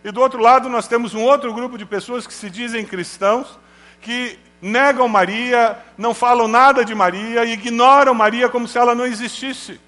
E 0.05 0.11
do 0.11 0.21
outro 0.21 0.41
lado, 0.41 0.69
nós 0.69 0.87
temos 0.87 1.15
um 1.15 1.23
outro 1.23 1.53
grupo 1.55 1.79
de 1.79 1.87
pessoas 1.87 2.27
que 2.27 2.35
se 2.35 2.51
dizem 2.51 2.85
cristãos, 2.85 3.59
que 4.03 4.39
negam 4.61 5.09
Maria, 5.09 5.79
não 5.97 6.13
falam 6.13 6.47
nada 6.47 6.85
de 6.85 6.95
Maria 6.95 7.47
e 7.47 7.53
ignoram 7.53 8.13
Maria 8.13 8.49
como 8.49 8.69
se 8.69 8.77
ela 8.77 8.95
não 8.95 9.07
existisse. 9.07 9.81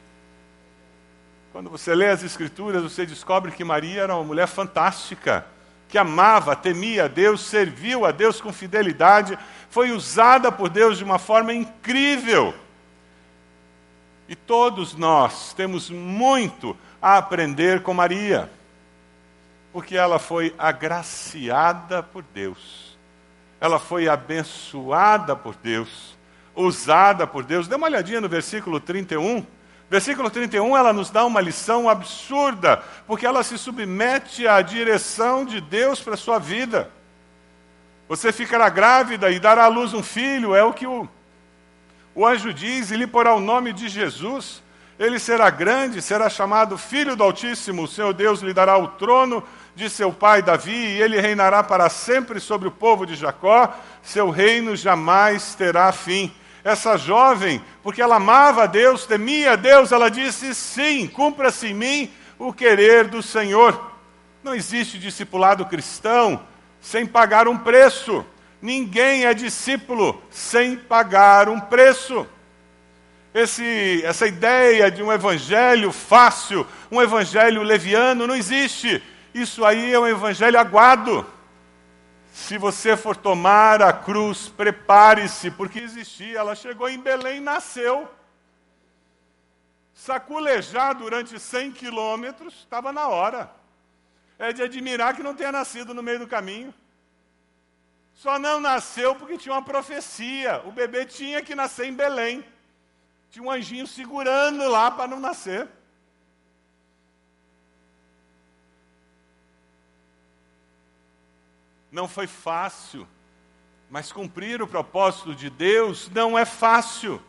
Quando 1.53 1.71
você 1.71 1.95
lê 1.95 2.09
as 2.09 2.23
Escrituras, 2.23 2.83
você 2.83 3.07
descobre 3.07 3.53
que 3.53 3.63
Maria 3.63 4.03
era 4.03 4.15
uma 4.15 4.25
mulher 4.25 4.49
fantástica, 4.49 5.47
que 5.89 5.99
amava, 5.99 6.57
temia 6.57 7.05
a 7.05 7.09
Deus, 7.09 7.43
serviu 7.43 8.07
a 8.07 8.11
Deus 8.11 8.41
com 8.41 8.53
fidelidade, 8.53 9.39
foi 9.69 9.93
usada 9.93 10.51
por 10.51 10.69
Deus 10.71 10.99
de 10.99 11.05
uma 11.05 11.19
forma 11.19 11.53
incrível. 11.53 12.55
E 14.29 14.35
todos 14.35 14.95
nós 14.95 15.53
temos 15.53 15.91
muito 15.91 16.77
a 17.01 17.19
aprender 17.19 17.83
com 17.83 17.93
Maria, 17.93 18.51
porque 19.73 19.97
ela 19.97 20.19
foi 20.19 20.55
agraciada 20.59 22.03
por 22.03 22.25
Deus 22.35 22.93
ela 23.63 23.79
foi 23.79 24.09
abençoada 24.09 25.37
por 25.37 25.55
Deus, 25.55 26.19
usada 26.53 27.29
por 27.29 27.45
Deus. 27.45 27.69
Dê 27.69 27.77
uma 27.77 27.87
olhadinha 27.87 28.21
no 28.21 28.29
versículo 28.29 28.81
31. 28.81 29.47
Versículo 29.93 30.31
31, 30.31 30.75
ela 30.75 30.91
nos 30.91 31.11
dá 31.11 31.23
uma 31.23 31.39
lição 31.39 31.87
absurda, 31.87 32.83
porque 33.07 33.27
ela 33.27 33.43
se 33.43 33.59
submete 33.59 34.49
à 34.49 34.63
direção 34.63 35.45
de 35.45 35.61
Deus 35.61 36.01
para 36.01 36.15
a 36.15 36.17
sua 36.17 36.39
vida. 36.39 36.91
Você 38.09 38.33
ficará 38.33 38.71
grávida 38.71 39.31
e 39.31 39.39
dará 39.39 39.65
à 39.65 39.69
luz 39.69 39.93
um 39.93 40.03
filho, 40.03 40.55
é 40.55 40.65
o 40.65 40.73
que 40.73 40.87
o, 40.87 41.07
o 42.15 42.27
anjo 42.27 42.55
diz, 42.55 42.91
e 42.91 42.97
lhe 42.97 43.07
porá 43.07 43.35
o 43.35 43.41
nome 43.41 43.71
de 43.71 43.87
Jesus. 43.87 44.63
Ele 44.99 45.19
será 45.19 45.51
grande, 45.51 46.01
será 46.01 46.31
chamado 46.31 46.79
Filho 46.79 47.15
do 47.15 47.23
Altíssimo. 47.23 47.83
O 47.83 47.89
Senhor 47.89 48.15
Deus 48.15 48.41
lhe 48.41 48.55
dará 48.55 48.79
o 48.79 48.89
trono 48.89 49.45
de 49.75 49.91
seu 49.91 50.11
pai 50.11 50.41
Davi, 50.41 50.73
e 50.73 51.03
ele 51.03 51.21
reinará 51.21 51.63
para 51.63 51.91
sempre 51.91 52.41
sobre 52.41 52.67
o 52.67 52.73
povo 52.73 53.05
de 53.05 53.15
Jacó, 53.15 53.77
seu 54.03 54.31
reino 54.31 54.75
jamais 54.75 55.55
terá 55.55 55.93
fim. 55.93 56.33
Essa 56.65 56.97
jovem, 56.97 57.61
porque 57.83 58.01
ela 58.01 58.17
amava 58.17 58.65
a 58.65 58.67
Deus, 58.67 59.05
temia 59.05 59.53
a 59.53 59.57
Deus, 59.57 59.91
ela 59.91 60.09
disse: 60.09 60.55
sim, 60.55 61.09
cumpra-se 61.09 61.69
em 61.69 61.75
mim 61.75 62.11
o 62.39 62.53
querer 62.53 63.09
do 63.09 63.23
Senhor. 63.23 63.93
Não 64.43 64.55
existe 64.55 64.99
discipulado 64.99 65.67
cristão 65.67 66.43
sem 66.81 67.07
pagar 67.07 67.49
um 67.49 67.57
preço. 67.57 68.25
Ninguém 68.61 69.25
é 69.25 69.35
discípulo 69.35 70.23
sem 70.31 70.77
pagar 70.77 71.49
um 71.49 71.59
preço. 71.59 72.27
Esse, 73.35 74.03
essa 74.05 74.27
ideia 74.27 74.91
de 74.91 75.03
um 75.03 75.13
evangelho 75.13 75.91
fácil, 75.91 76.67
um 76.91 77.01
evangelho 77.01 77.63
leviano, 77.63 78.27
não 78.27 78.37
existe. 78.37 79.03
Isso 79.35 79.65
aí 79.65 79.93
é 79.93 79.99
um 79.99 80.07
evangelho 80.07 80.59
aguado. 80.59 81.27
Se 82.33 82.57
você 82.57 82.97
for 82.97 83.15
tomar 83.15 83.83
a 83.83 83.93
cruz, 83.93 84.49
prepare-se, 84.49 85.51
porque 85.51 85.79
existia. 85.79 86.39
Ela 86.39 86.55
chegou 86.55 86.89
em 86.89 86.99
Belém, 86.99 87.41
nasceu. 87.41 88.11
Saculejar 89.93 90.95
durante 90.95 91.39
100 91.39 91.73
quilômetros, 91.73 92.55
estava 92.55 92.91
na 92.91 93.07
hora. 93.07 93.53
É 94.39 94.51
de 94.51 94.63
admirar 94.63 95.15
que 95.15 95.23
não 95.23 95.35
tenha 95.35 95.53
nascido 95.53 95.93
no 95.93 96.03
meio 96.03 96.21
do 96.21 96.27
caminho. 96.27 96.73
Só 98.15 98.39
não 98.39 98.59
nasceu 98.59 99.15
porque 99.15 99.37
tinha 99.37 99.55
uma 99.55 99.63
profecia. 99.63 100.63
O 100.65 100.73
bebê 100.73 101.05
tinha 101.05 101.43
que 101.43 101.55
nascer 101.55 101.87
em 101.87 101.95
Belém. 101.95 102.43
Tinha 103.31 103.45
um 103.45 103.51
anjinho 103.51 103.87
segurando 103.87 104.67
lá 104.69 104.91
para 104.91 105.07
não 105.07 105.21
nascer. 105.21 105.69
Não 111.93 112.09
foi 112.09 112.27
fácil, 112.27 113.07
mas 113.91 114.11
cumprir 114.11 114.63
o 114.63 114.67
propósito 114.67 115.35
de 115.35 115.51
Deus 115.51 116.11
não 116.13 116.39
é 116.39 116.47
fácil. 116.47 117.21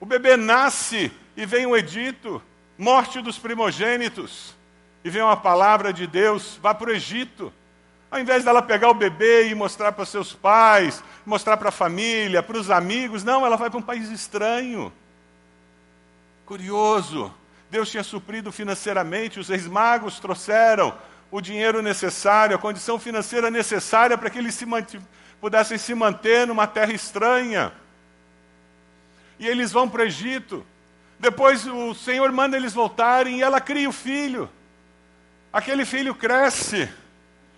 O 0.00 0.06
bebê 0.06 0.34
nasce 0.38 1.12
e 1.36 1.44
vem 1.44 1.66
um 1.66 1.76
edito, 1.76 2.42
morte 2.78 3.20
dos 3.20 3.38
primogênitos, 3.38 4.56
e 5.04 5.10
vem 5.10 5.20
uma 5.20 5.36
palavra 5.36 5.92
de 5.92 6.06
Deus, 6.06 6.58
vá 6.62 6.74
para 6.74 6.88
o 6.88 6.92
Egito. 6.92 7.52
Ao 8.10 8.18
invés 8.18 8.44
dela 8.44 8.62
pegar 8.62 8.88
o 8.88 8.94
bebê 8.94 9.48
e 9.48 9.54
mostrar 9.54 9.92
para 9.92 10.06
seus 10.06 10.32
pais, 10.32 11.04
mostrar 11.26 11.58
para 11.58 11.68
a 11.68 11.72
família, 11.72 12.42
para 12.42 12.56
os 12.56 12.70
amigos, 12.70 13.22
não, 13.22 13.44
ela 13.44 13.56
vai 13.56 13.68
para 13.68 13.78
um 13.78 13.82
país 13.82 14.08
estranho. 14.08 14.90
Curioso, 16.46 17.32
Deus 17.70 17.90
tinha 17.90 18.02
suprido 18.02 18.50
financeiramente, 18.50 19.38
os 19.38 19.48
reis 19.48 19.66
magos 19.66 20.18
trouxeram 20.18 20.96
o 21.30 21.40
dinheiro 21.40 21.82
necessário, 21.82 22.56
a 22.56 22.58
condição 22.58 22.98
financeira 22.98 23.50
necessária 23.50 24.16
para 24.16 24.30
que 24.30 24.38
eles 24.38 24.54
se 24.54 24.66
pudessem 25.40 25.78
se 25.78 25.94
manter 25.94 26.46
numa 26.46 26.66
terra 26.66 26.92
estranha. 26.92 27.72
E 29.38 29.46
eles 29.46 29.72
vão 29.72 29.88
para 29.88 30.02
o 30.02 30.04
Egito. 30.04 30.64
Depois 31.18 31.66
o 31.66 31.94
Senhor 31.94 32.30
manda 32.32 32.56
eles 32.56 32.72
voltarem 32.72 33.38
e 33.38 33.42
ela 33.42 33.60
cria 33.60 33.88
o 33.88 33.92
filho. 33.92 34.48
Aquele 35.52 35.84
filho 35.84 36.14
cresce. 36.14 36.88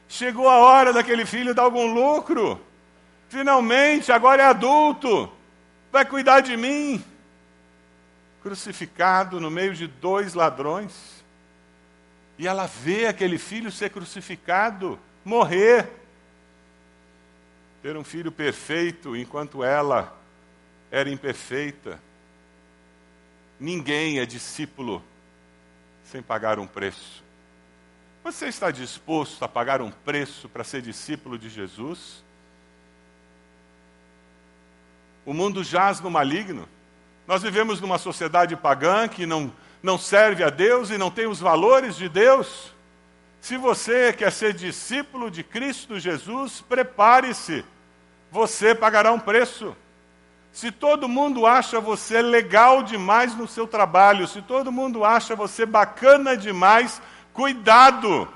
Chegou 0.09 0.49
a 0.49 0.57
hora 0.57 0.93
daquele 0.93 1.27
filho 1.27 1.55
dar 1.55 1.63
algum 1.63 1.93
lucro. 1.93 2.61
Finalmente, 3.29 4.11
agora 4.11 4.43
é 4.43 4.47
adulto. 4.47 5.31
Vai 5.93 6.05
cuidar 6.05 6.41
de 6.41 6.57
mim. 6.57 7.05
Crucificado 8.43 9.41
no 9.41 9.51
meio 9.51 9.75
de 9.75 9.87
dois 9.87 10.35
ladrões. 10.35 11.18
E 12.39 12.47
ela 12.47 12.67
vê 12.67 13.07
aquele 13.07 13.37
filho 13.37 13.71
ser 13.71 13.91
crucificado, 13.91 14.99
morrer. 15.25 15.89
ter 17.83 17.97
um 17.97 18.05
filho 18.05 18.31
perfeito 18.31 19.17
enquanto 19.17 19.65
ela 19.65 20.17
era 20.91 21.11
imperfeita. 21.11 22.01
Ninguém 23.59 24.21
é 24.21 24.27
discípulo 24.27 25.03
sem 26.05 26.23
pagar 26.23 26.59
um 26.59 26.67
preço. 26.67 27.23
Você 28.23 28.47
está 28.47 28.71
disposto 28.71 29.43
a 29.45 29.49
pagar 29.49 29.81
um 29.81 29.91
preço 29.91 30.49
para 30.49 30.65
ser 30.65 30.83
discípulo 30.83 31.39
de 31.39 31.49
Jesus? 31.49 32.23
O 35.25 35.33
mundo 35.33 35.63
jaz 35.65 36.01
no 36.01 36.11
maligno. 36.11 36.69
Nós 37.27 37.43
vivemos 37.43 37.81
numa 37.81 37.99
sociedade 37.99 38.57
pagã 38.57 39.09
que 39.09 39.27
não, 39.27 39.53
não 39.83 39.99
serve 39.99 40.43
a 40.43 40.51
Deus 40.51 40.91
e 40.91 40.99
não 40.99 41.11
tem 41.11 41.27
os 41.27 41.41
valores 41.41 41.97
de 41.97 42.09
Deus. 42.09 42.75
Se 43.41 43.57
você 43.57 44.13
quer 44.13 44.33
ser 44.33 44.53
discípulo 44.53 45.31
de 45.31 45.43
Cristo 45.43 45.99
Jesus, 45.99 46.61
prepare-se. 46.61 47.65
Você 48.31 48.75
pagará 48.75 49.13
um 49.13 49.21
preço. 49.21 49.77
Se 50.53 50.73
todo 50.73 51.09
mundo 51.09 51.47
acha 51.47 51.81
você 51.81 52.21
legal 52.21 52.83
demais 52.83 53.35
no 53.35 53.47
seu 53.47 53.67
trabalho, 53.67 54.27
se 54.27 54.43
todo 54.43 54.73
mundo 54.73 55.05
acha 55.05 55.37
você 55.37 55.65
bacana 55.65 56.37
demais, 56.37 57.01
cuidado. 57.33 58.29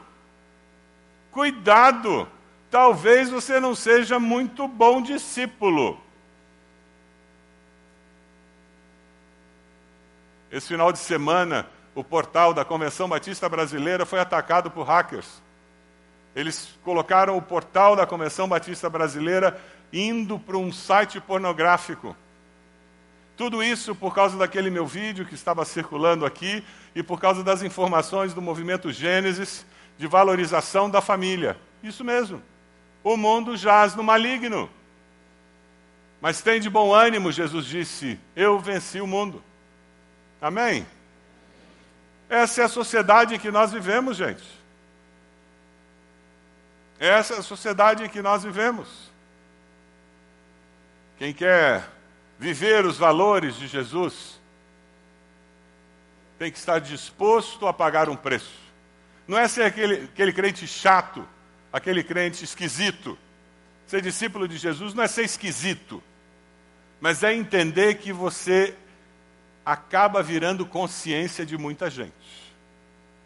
Cuidado. 1.31 2.29
Talvez 2.71 3.29
você 3.29 3.59
não 3.59 3.75
seja 3.75 4.21
muito 4.21 4.69
bom 4.69 5.03
discípulo. 5.03 6.01
Esse 10.53 10.69
final 10.69 10.93
de 10.93 10.99
semana, 10.99 11.67
o 11.95 12.05
portal 12.05 12.53
da 12.53 12.63
Convenção 12.63 13.09
Batista 13.09 13.49
Brasileira 13.49 14.05
foi 14.05 14.21
atacado 14.21 14.71
por 14.71 14.87
hackers. 14.87 15.43
Eles 16.37 16.79
colocaram 16.85 17.39
o 17.39 17.43
portal 17.43 17.97
da 17.97 18.07
Convenção 18.07 18.47
Batista 18.47 18.91
Brasileira 18.91 19.59
indo 19.91 20.39
para 20.39 20.59
um 20.59 20.71
site 20.71 21.19
pornográfico. 21.19 22.15
Tudo 23.35 23.63
isso 23.63 23.95
por 23.95 24.15
causa 24.15 24.37
daquele 24.37 24.69
meu 24.69 24.87
vídeo 24.87 25.25
que 25.25 25.35
estava 25.35 25.65
circulando 25.65 26.27
aqui 26.27 26.63
e 26.95 27.03
por 27.03 27.19
causa 27.19 27.43
das 27.43 27.63
informações 27.63 28.35
do 28.35 28.43
movimento 28.43 28.93
Gênesis 28.93 29.65
de 29.97 30.07
valorização 30.07 30.91
da 30.91 31.01
família. 31.01 31.57
Isso 31.83 32.05
mesmo. 32.05 32.43
O 33.03 33.17
mundo 33.17 33.57
jaz 33.57 33.95
no 33.95 34.03
maligno. 34.03 34.69
Mas 36.21 36.43
tem 36.43 36.61
de 36.61 36.69
bom 36.69 36.95
ânimo, 36.95 37.33
Jesus 37.33 37.65
disse: 37.65 38.21
Eu 38.37 38.59
venci 38.59 39.01
o 39.01 39.07
mundo. 39.07 39.43
Amém? 40.43 40.85
Essa 42.29 42.63
é 42.63 42.65
a 42.65 42.69
sociedade 42.69 43.37
em 43.37 43.39
que 43.39 43.53
nós 43.53 43.71
vivemos, 43.71 44.17
gente. 44.17 44.43
Essa 46.99 47.35
é 47.35 47.39
a 47.39 47.43
sociedade 47.43 48.03
em 48.03 48.09
que 48.09 48.21
nós 48.21 48.43
vivemos. 48.43 48.89
Quem 51.17 51.33
quer 51.33 51.89
viver 52.41 52.85
os 52.85 52.99
valores 52.99 53.55
de 53.55 53.69
Jesus 53.69 54.41
tem 56.41 56.51
que 56.51 56.59
estar 56.59 56.81
disposto 56.81 57.69
a 57.69 57.73
pagar 57.73 58.09
um 58.09 58.17
preço. 58.17 58.59
Não 59.29 59.39
é 59.39 59.47
ser 59.47 59.63
aquele, 59.63 60.07
aquele 60.07 60.33
crente 60.33 60.67
chato, 60.67 61.25
aquele 61.73 62.03
crente 62.03 62.43
esquisito. 62.43 63.17
Ser 63.87 64.03
discípulo 64.03 64.49
de 64.49 64.57
Jesus 64.57 64.93
não 64.93 65.05
é 65.05 65.07
ser 65.07 65.23
esquisito, 65.23 66.03
mas 67.01 67.23
é 67.23 67.33
entender 67.33 67.95
que 67.97 68.13
você 68.13 68.77
acaba 69.65 70.23
virando 70.23 70.67
consciência 70.67 71.47
de 71.47 71.57
muita 71.57 71.89
gente. 71.89 72.13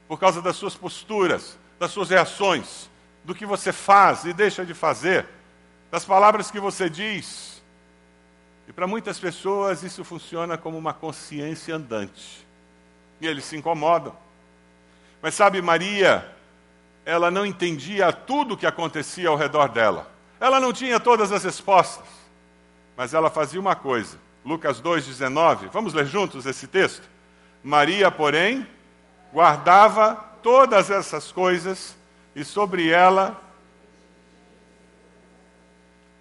Por 0.07 0.18
causa 0.18 0.40
das 0.40 0.57
suas 0.57 0.75
posturas, 0.75 1.59
das 1.79 1.90
suas 1.90 2.11
reações, 2.11 2.88
do 3.25 3.35
que 3.35 3.44
você 3.44 3.72
faz 3.72 4.25
e 4.25 4.33
deixa 4.33 4.64
de 4.64 4.72
fazer, 4.72 5.27
das 5.90 6.05
palavras 6.05 6.51
que 6.51 6.61
você 6.61 6.88
diz. 6.88 7.62
E 8.68 8.72
para 8.72 8.87
muitas 8.87 9.18
pessoas 9.18 9.83
isso 9.83 10.05
funciona 10.05 10.57
como 10.57 10.77
uma 10.79 10.92
consciência 10.92 11.75
andante. 11.75 12.46
E 13.20 13.27
eles 13.27 13.44
se 13.44 13.57
incomodam. 13.57 14.14
Mas 15.22 15.35
sabe, 15.35 15.61
Maria, 15.62 16.31
ela 17.05 17.31
não 17.31 17.46
entendia 17.46 18.12
tudo 18.12 18.55
o 18.55 18.57
que 18.57 18.66
acontecia 18.66 19.29
ao 19.29 19.37
redor 19.37 19.68
dela. 19.68 20.11
Ela 20.38 20.61
não 20.61 20.72
tinha 20.72 21.01
todas 21.01 21.33
as 21.33 21.44
respostas. 21.44 22.07
Mas 22.96 23.14
ela 23.14 23.31
fazia 23.31 23.61
uma 23.61 23.75
coisa: 23.75 24.18
Lucas 24.46 24.80
2,19. 24.80 25.68
Vamos 25.72 25.92
ler 25.92 26.06
juntos 26.06 26.46
esse 26.46 26.68
texto? 26.68 27.02
Maria, 27.64 28.12
porém, 28.12 28.64
guardava 29.32 30.14
todas 30.40 30.88
essas 30.88 31.32
coisas 31.32 31.96
e 32.32 32.44
sobre 32.44 32.88
ela. 32.88 33.42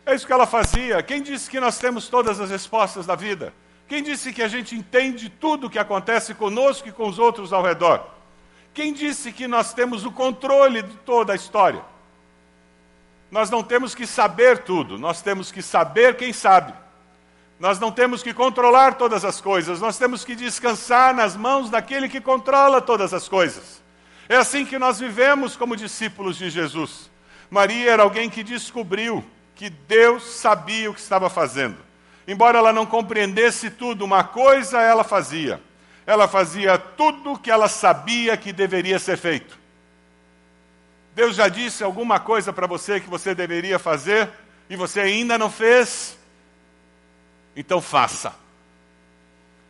É 0.07 0.15
isso 0.15 0.25
que 0.25 0.33
ela 0.33 0.47
fazia. 0.47 1.03
Quem 1.03 1.21
disse 1.21 1.47
que 1.47 1.59
nós 1.59 1.77
temos 1.77 2.07
todas 2.09 2.39
as 2.39 2.49
respostas 2.49 3.05
da 3.05 3.15
vida? 3.15 3.53
Quem 3.87 4.01
disse 4.01 4.33
que 4.33 4.41
a 4.41 4.47
gente 4.47 4.75
entende 4.75 5.29
tudo 5.29 5.67
o 5.67 5.69
que 5.69 5.77
acontece 5.77 6.33
conosco 6.33 6.87
e 6.89 6.91
com 6.91 7.07
os 7.07 7.19
outros 7.19 7.53
ao 7.53 7.61
redor? 7.61 8.09
Quem 8.73 8.91
disse 8.91 9.31
que 9.31 9.47
nós 9.47 9.71
temos 9.71 10.03
o 10.03 10.11
controle 10.11 10.81
de 10.81 10.95
toda 10.97 11.33
a 11.33 11.35
história? 11.35 11.83
Nós 13.29 13.51
não 13.51 13.61
temos 13.61 13.93
que 13.93 14.07
saber 14.07 14.63
tudo, 14.63 14.97
nós 14.97 15.21
temos 15.21 15.51
que 15.51 15.61
saber 15.61 16.17
quem 16.17 16.33
sabe. 16.33 16.84
Nós 17.59 17.79
não 17.79 17.91
temos 17.91 18.21
que 18.21 18.33
controlar 18.33 18.95
todas 18.95 19.23
as 19.23 19.39
coisas, 19.39 19.79
nós 19.79 19.97
temos 19.97 20.25
que 20.25 20.35
descansar 20.35 21.13
nas 21.13 21.35
mãos 21.37 21.69
daquele 21.69 22.09
que 22.09 22.19
controla 22.19 22.81
todas 22.81 23.13
as 23.13 23.27
coisas. 23.27 23.81
É 24.27 24.35
assim 24.35 24.65
que 24.65 24.77
nós 24.77 24.99
vivemos 24.99 25.55
como 25.55 25.75
discípulos 25.75 26.37
de 26.37 26.49
Jesus. 26.49 27.09
Maria 27.49 27.91
era 27.91 28.03
alguém 28.03 28.29
que 28.29 28.43
descobriu 28.43 29.23
que 29.55 29.69
Deus 29.69 30.23
sabia 30.23 30.89
o 30.89 30.93
que 30.93 30.99
estava 30.99 31.29
fazendo. 31.29 31.77
Embora 32.27 32.57
ela 32.57 32.73
não 32.73 32.85
compreendesse 32.85 33.69
tudo, 33.69 34.03
uma 34.03 34.23
coisa 34.23 34.81
ela 34.81 35.03
fazia. 35.03 35.61
Ela 36.05 36.27
fazia 36.27 36.77
tudo 36.77 37.33
o 37.33 37.39
que 37.39 37.49
ela 37.49 37.67
sabia 37.67 38.35
que 38.35 38.51
deveria 38.51 38.99
ser 38.99 39.17
feito. 39.17 39.57
Deus 41.13 41.35
já 41.35 41.47
disse 41.47 41.83
alguma 41.83 42.19
coisa 42.19 42.51
para 42.51 42.67
você 42.67 42.99
que 42.99 43.09
você 43.09 43.33
deveria 43.33 43.79
fazer 43.79 44.29
e 44.69 44.75
você 44.75 44.99
ainda 44.99 45.37
não 45.37 45.49
fez? 45.49 46.17
Então 47.55 47.81
faça. 47.81 48.35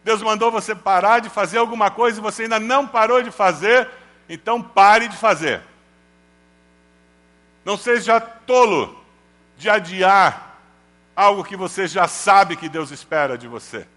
Deus 0.03 0.21
mandou 0.21 0.51
você 0.51 0.75
parar 0.75 1.19
de 1.19 1.29
fazer 1.29 1.57
alguma 1.57 1.89
coisa 1.89 2.19
e 2.19 2.21
você 2.21 2.43
ainda 2.43 2.59
não 2.59 2.87
parou 2.87 3.23
de 3.23 3.31
fazer, 3.31 3.89
então 4.29 4.61
pare 4.61 5.07
de 5.07 5.17
fazer. 5.17 5.61
Não 7.63 7.75
seja 7.75 8.19
tolo 8.19 9.03
de 9.57 9.69
adiar 9.69 10.59
algo 11.15 11.43
que 11.43 11.55
você 11.55 11.87
já 11.87 12.07
sabe 12.07 12.55
que 12.55 12.69
Deus 12.69 12.91
espera 12.91 13.37
de 13.37 13.47
você. 13.47 13.87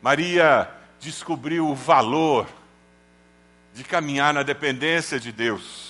Maria 0.00 0.70
descobriu 0.98 1.68
o 1.68 1.74
valor 1.74 2.46
de 3.74 3.84
caminhar 3.84 4.32
na 4.32 4.42
dependência 4.42 5.20
de 5.20 5.30
Deus. 5.30 5.89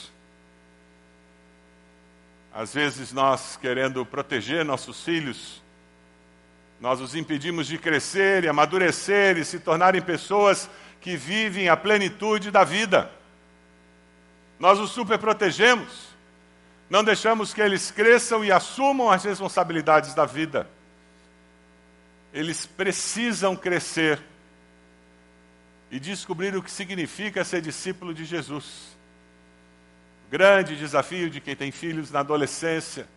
Às 2.53 2.75
vezes 2.75 3.13
nós, 3.13 3.57
querendo 3.57 4.05
proteger 4.05 4.65
nossos 4.65 5.05
filhos, 5.05 5.63
nós 6.81 7.01
os 7.01 7.15
impedimos 7.15 7.67
de 7.67 7.79
crescer 7.79 8.45
e 8.45 8.49
amadurecer 8.49 9.39
e 9.39 9.45
se 9.45 9.61
tornarem 9.61 10.03
pessoas 10.03 10.69
que 11.01 11.17
vivem 11.17 11.69
a 11.69 11.77
plenitude 11.77 12.51
da 12.51 12.65
vida. 12.65 13.11
Nós 14.59 14.79
os 14.79 14.91
superprotegemos, 14.91 16.09
não 16.89 17.05
deixamos 17.05 17.55
que 17.55 17.63
eles 17.63 17.91
cresçam 17.91 18.45
e 18.45 18.51
assumam 18.51 19.11
as 19.11 19.25
responsabilidades 19.25 20.13
da 20.13 20.27
vida. 20.27 20.69
Eles 22.33 22.67
precisam 22.67 23.55
crescer 23.55 24.21
e 25.91 26.01
descobrir 26.01 26.57
o 26.57 26.63
que 26.63 26.71
significa 26.71 27.45
ser 27.45 27.61
discípulo 27.61 28.13
de 28.13 28.25
Jesus 28.25 29.00
grande 30.31 30.77
desafio 30.77 31.29
de 31.29 31.41
quem 31.41 31.57
tem 31.57 31.73
filhos 31.73 32.13
na 32.13 32.21
adolescência, 32.21 33.09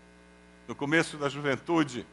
no 0.68 0.74
começo 0.74 1.16
da 1.16 1.30
juventude, 1.30 2.08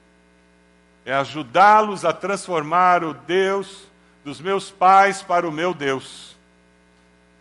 é 1.06 1.14
ajudá-los 1.14 2.04
a 2.04 2.12
transformar 2.12 3.02
o 3.02 3.14
Deus 3.14 3.88
dos 4.22 4.42
meus 4.42 4.70
pais 4.70 5.22
para 5.22 5.48
o 5.48 5.52
meu 5.52 5.72
Deus. 5.72 6.36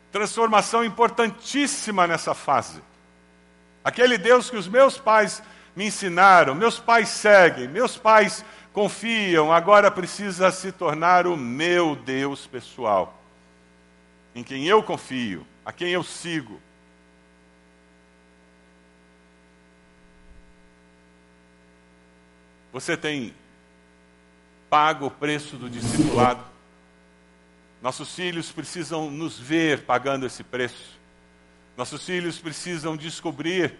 Transformação 0.09 0.85
importantíssima 0.85 2.07
nessa 2.07 2.33
fase. 2.33 2.81
Aquele 3.83 4.17
Deus 4.17 4.49
que 4.49 4.55
os 4.55 4.67
meus 4.67 4.97
pais 4.97 5.43
me 5.75 5.87
ensinaram, 5.87 6.55
meus 6.55 6.79
pais 6.79 7.09
seguem, 7.09 7.67
meus 7.67 7.97
pais 7.97 8.45
confiam, 8.71 9.51
agora 9.51 9.91
precisa 9.91 10.49
se 10.49 10.71
tornar 10.71 11.27
o 11.27 11.35
meu 11.35 11.93
Deus 11.93 12.47
pessoal, 12.47 13.21
em 14.33 14.43
quem 14.43 14.65
eu 14.65 14.81
confio, 14.81 15.45
a 15.65 15.73
quem 15.73 15.89
eu 15.89 16.03
sigo 16.03 16.61
Você 22.71 22.95
tem 22.95 23.34
pago 24.69 25.08
o 25.08 25.12
preço 25.12 25.58
do 25.58 25.69
discipulado? 25.69 26.43
Nossos 27.82 28.13
filhos 28.13 28.51
precisam 28.51 29.10
nos 29.10 29.39
ver 29.39 29.84
pagando 29.86 30.25
esse 30.25 30.43
preço. 30.43 30.99
Nossos 31.75 32.05
filhos 32.05 32.38
precisam 32.38 32.95
descobrir 32.95 33.73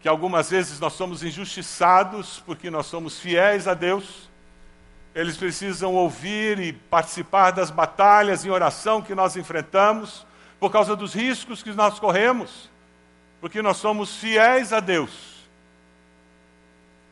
que 0.00 0.08
algumas 0.08 0.50
vezes 0.50 0.78
nós 0.78 0.92
somos 0.92 1.22
injustiçados 1.22 2.42
porque 2.44 2.68
nós 2.68 2.86
somos 2.86 3.18
fiéis 3.18 3.66
a 3.66 3.74
Deus. 3.74 4.28
Eles 5.14 5.36
precisam 5.36 5.94
ouvir 5.94 6.58
e 6.58 6.72
participar 6.72 7.52
das 7.52 7.70
batalhas 7.70 8.44
em 8.44 8.50
oração 8.50 9.00
que 9.00 9.14
nós 9.14 9.36
enfrentamos, 9.36 10.26
por 10.60 10.70
causa 10.70 10.94
dos 10.94 11.14
riscos 11.14 11.62
que 11.62 11.72
nós 11.72 11.98
corremos, 11.98 12.68
porque 13.40 13.62
nós 13.62 13.78
somos 13.78 14.16
fiéis 14.16 14.72
a 14.72 14.80
Deus. 14.80 15.35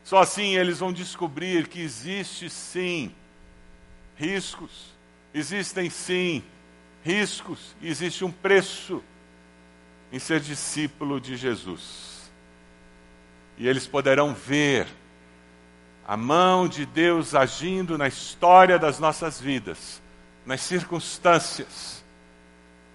Só 0.05 0.19
assim 0.19 0.55
eles 0.55 0.77
vão 0.77 0.93
descobrir 0.93 1.67
que 1.67 1.81
existe 1.81 2.47
sim 2.47 3.11
riscos, 4.15 4.93
existem 5.33 5.89
sim 5.89 6.43
riscos, 7.03 7.75
existe 7.81 8.23
um 8.23 8.31
preço 8.31 9.03
em 10.11 10.19
ser 10.19 10.41
discípulo 10.41 11.19
de 11.19 11.35
Jesus. 11.35 12.31
E 13.57 13.67
eles 13.67 13.87
poderão 13.87 14.31
ver 14.31 14.87
a 16.07 16.15
mão 16.15 16.67
de 16.67 16.85
Deus 16.85 17.33
agindo 17.33 17.97
na 17.97 18.07
história 18.07 18.77
das 18.77 18.99
nossas 18.99 19.41
vidas, 19.41 20.03
nas 20.45 20.61
circunstâncias, 20.61 22.05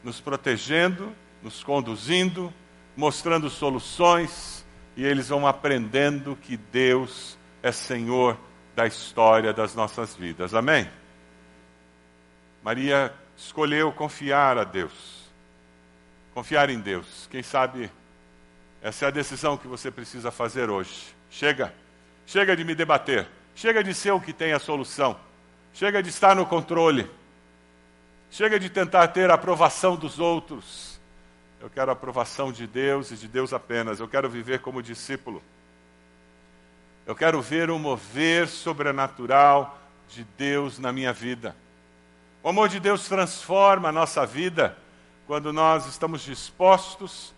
nos 0.05 0.20
protegendo, 0.20 1.12
nos 1.42 1.64
conduzindo, 1.64 2.55
mostrando 2.96 3.51
soluções, 3.51 4.60
e 4.96 5.05
eles 5.05 5.29
vão 5.29 5.46
aprendendo 5.46 6.37
que 6.37 6.57
Deus 6.57 7.38
é 7.62 7.72
Senhor 7.72 8.37
da 8.74 8.87
história 8.87 9.53
das 9.53 9.74
nossas 9.74 10.14
vidas. 10.14 10.55
Amém? 10.55 10.88
Maria 12.62 13.12
escolheu 13.37 13.92
confiar 13.92 14.59
a 14.59 14.64
Deus. 14.64 15.29
Confiar 16.35 16.70
em 16.70 16.79
Deus. 16.79 17.29
Quem 17.31 17.42
sabe 17.42 17.90
essa 18.83 19.05
é 19.05 19.09
a 19.09 19.11
decisão 19.11 19.57
que 19.57 19.68
você 19.68 19.90
precisa 19.90 20.31
fazer 20.31 20.70
hoje. 20.70 21.14
Chega. 21.31 21.72
Chega 22.26 22.57
de 22.57 22.64
me 22.64 22.74
debater. 22.74 23.29
Chega 23.55 23.85
de 23.85 23.92
ser 23.92 24.12
o 24.12 24.20
que 24.20 24.33
tem 24.33 24.53
a 24.53 24.59
solução. 24.59 25.18
Chega 25.74 26.03
de 26.03 26.09
estar 26.09 26.35
no 26.35 26.46
controle. 26.46 27.11
Chega 28.31 28.59
de 28.59 28.70
tentar 28.70 29.09
ter 29.09 29.31
a 29.31 29.35
aprovação 29.35 29.96
dos 29.96 30.18
outros. 30.18 30.89
Eu 31.61 31.68
quero 31.68 31.90
a 31.90 31.92
aprovação 31.92 32.51
de 32.51 32.66
Deus 32.66 33.11
e 33.11 33.16
de 33.16 33.29
Deus 33.29 33.53
apenas. 33.53 34.01
Eu 34.01 34.09
quero 34.09 34.31
viver 34.31 34.61
como 34.61 34.83
discípulo. 34.83 35.42
Eu 37.07 37.14
quero 37.14 37.42
ver 37.42 37.70
o 37.70 37.79
mover 37.79 38.49
sobrenatural 38.49 39.79
de 40.09 40.25
Deus 40.38 40.79
na 40.79 40.90
minha 40.90 41.12
vida. 41.12 41.55
O 42.42 42.49
amor 42.49 42.68
de 42.68 42.81
Deus 42.81 43.07
transforma 43.07 43.90
a 43.90 43.92
nossa 43.92 44.25
vida 44.25 44.77
quando 45.27 45.53
nós 45.53 45.87
estamos 45.87 46.23
dispostos 46.23 47.35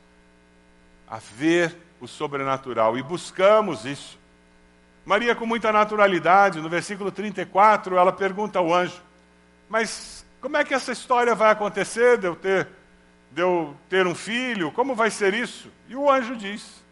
a 1.08 1.18
ver 1.18 1.76
o 2.00 2.06
sobrenatural 2.06 2.96
e 2.96 3.02
buscamos 3.02 3.84
isso. 3.84 4.18
Maria, 5.04 5.34
com 5.34 5.44
muita 5.44 5.72
naturalidade, 5.72 6.60
no 6.60 6.68
versículo 6.68 7.10
34, 7.10 7.98
ela 7.98 8.12
pergunta 8.12 8.60
ao 8.60 8.72
anjo: 8.72 9.02
Mas 9.68 10.24
como 10.40 10.56
é 10.56 10.64
que 10.64 10.74
essa 10.74 10.92
história 10.92 11.34
vai 11.34 11.50
acontecer 11.50 12.18
de 12.18 12.26
eu 12.26 12.36
ter, 12.36 12.68
de 13.34 13.40
eu 13.40 13.76
ter 13.88 14.06
um 14.06 14.14
filho? 14.14 14.70
Como 14.72 14.94
vai 14.94 15.10
ser 15.10 15.34
isso? 15.34 15.70
E 15.88 15.96
o 15.96 16.10
anjo 16.10 16.36
diz: 16.36 16.82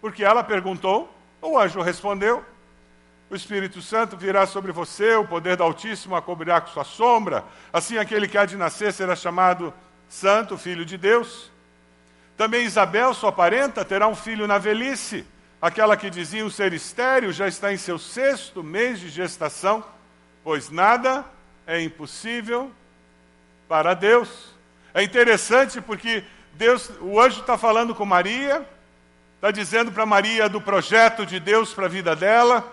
Porque 0.00 0.24
ela 0.24 0.42
perguntou, 0.42 1.12
o 1.40 1.58
anjo 1.58 1.80
respondeu: 1.80 2.44
O 3.30 3.36
Espírito 3.36 3.82
Santo 3.82 4.16
virá 4.16 4.46
sobre 4.46 4.72
você, 4.72 5.14
o 5.14 5.26
poder 5.26 5.56
do 5.56 5.62
Altíssimo 5.62 6.16
a 6.16 6.22
cobrirá 6.22 6.60
com 6.60 6.68
sua 6.68 6.84
sombra. 6.84 7.44
Assim, 7.72 7.98
aquele 7.98 8.28
que 8.28 8.38
há 8.38 8.44
de 8.44 8.56
nascer 8.56 8.92
será 8.92 9.16
chamado 9.16 9.72
Santo, 10.08 10.56
Filho 10.56 10.84
de 10.84 10.96
Deus. 10.96 11.50
Também 12.36 12.64
Isabel, 12.64 13.12
sua 13.14 13.30
parenta, 13.30 13.84
terá 13.84 14.08
um 14.08 14.14
filho 14.14 14.46
na 14.46 14.58
velhice 14.58 15.26
Aquela 15.62 15.96
que 15.96 16.10
diziam 16.10 16.50
ser 16.50 16.72
estéril 16.72 17.30
já 17.30 17.46
está 17.46 17.72
em 17.72 17.76
seu 17.76 17.96
sexto 17.96 18.64
mês 18.64 18.98
de 18.98 19.08
gestação, 19.08 19.84
pois 20.42 20.70
nada 20.70 21.24
é 21.64 21.80
impossível 21.80 22.72
para 23.68 23.94
Deus. 23.94 24.51
É 24.94 25.02
interessante 25.02 25.80
porque 25.80 26.24
Deus, 26.52 26.90
o 27.00 27.20
anjo 27.20 27.40
está 27.40 27.56
falando 27.56 27.94
com 27.94 28.04
Maria, 28.04 28.66
está 29.36 29.50
dizendo 29.50 29.90
para 29.90 30.04
Maria 30.04 30.48
do 30.48 30.60
projeto 30.60 31.24
de 31.24 31.40
Deus 31.40 31.72
para 31.72 31.86
a 31.86 31.88
vida 31.88 32.14
dela, 32.14 32.70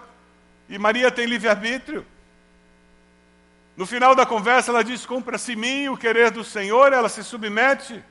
e 0.67 0.77
Maria 0.77 1.10
tem 1.10 1.25
livre-arbítrio. 1.25 2.05
No 3.75 3.86
final 3.86 4.13
da 4.13 4.25
conversa, 4.25 4.69
ela 4.71 4.84
diz: 4.84 5.05
Cumpra-se 5.05 5.55
mim 5.55 5.88
o 5.88 5.97
querer 5.97 6.29
do 6.29 6.43
Senhor, 6.43 6.91
ela 6.91 7.08
se 7.08 7.23
submete. 7.23 8.03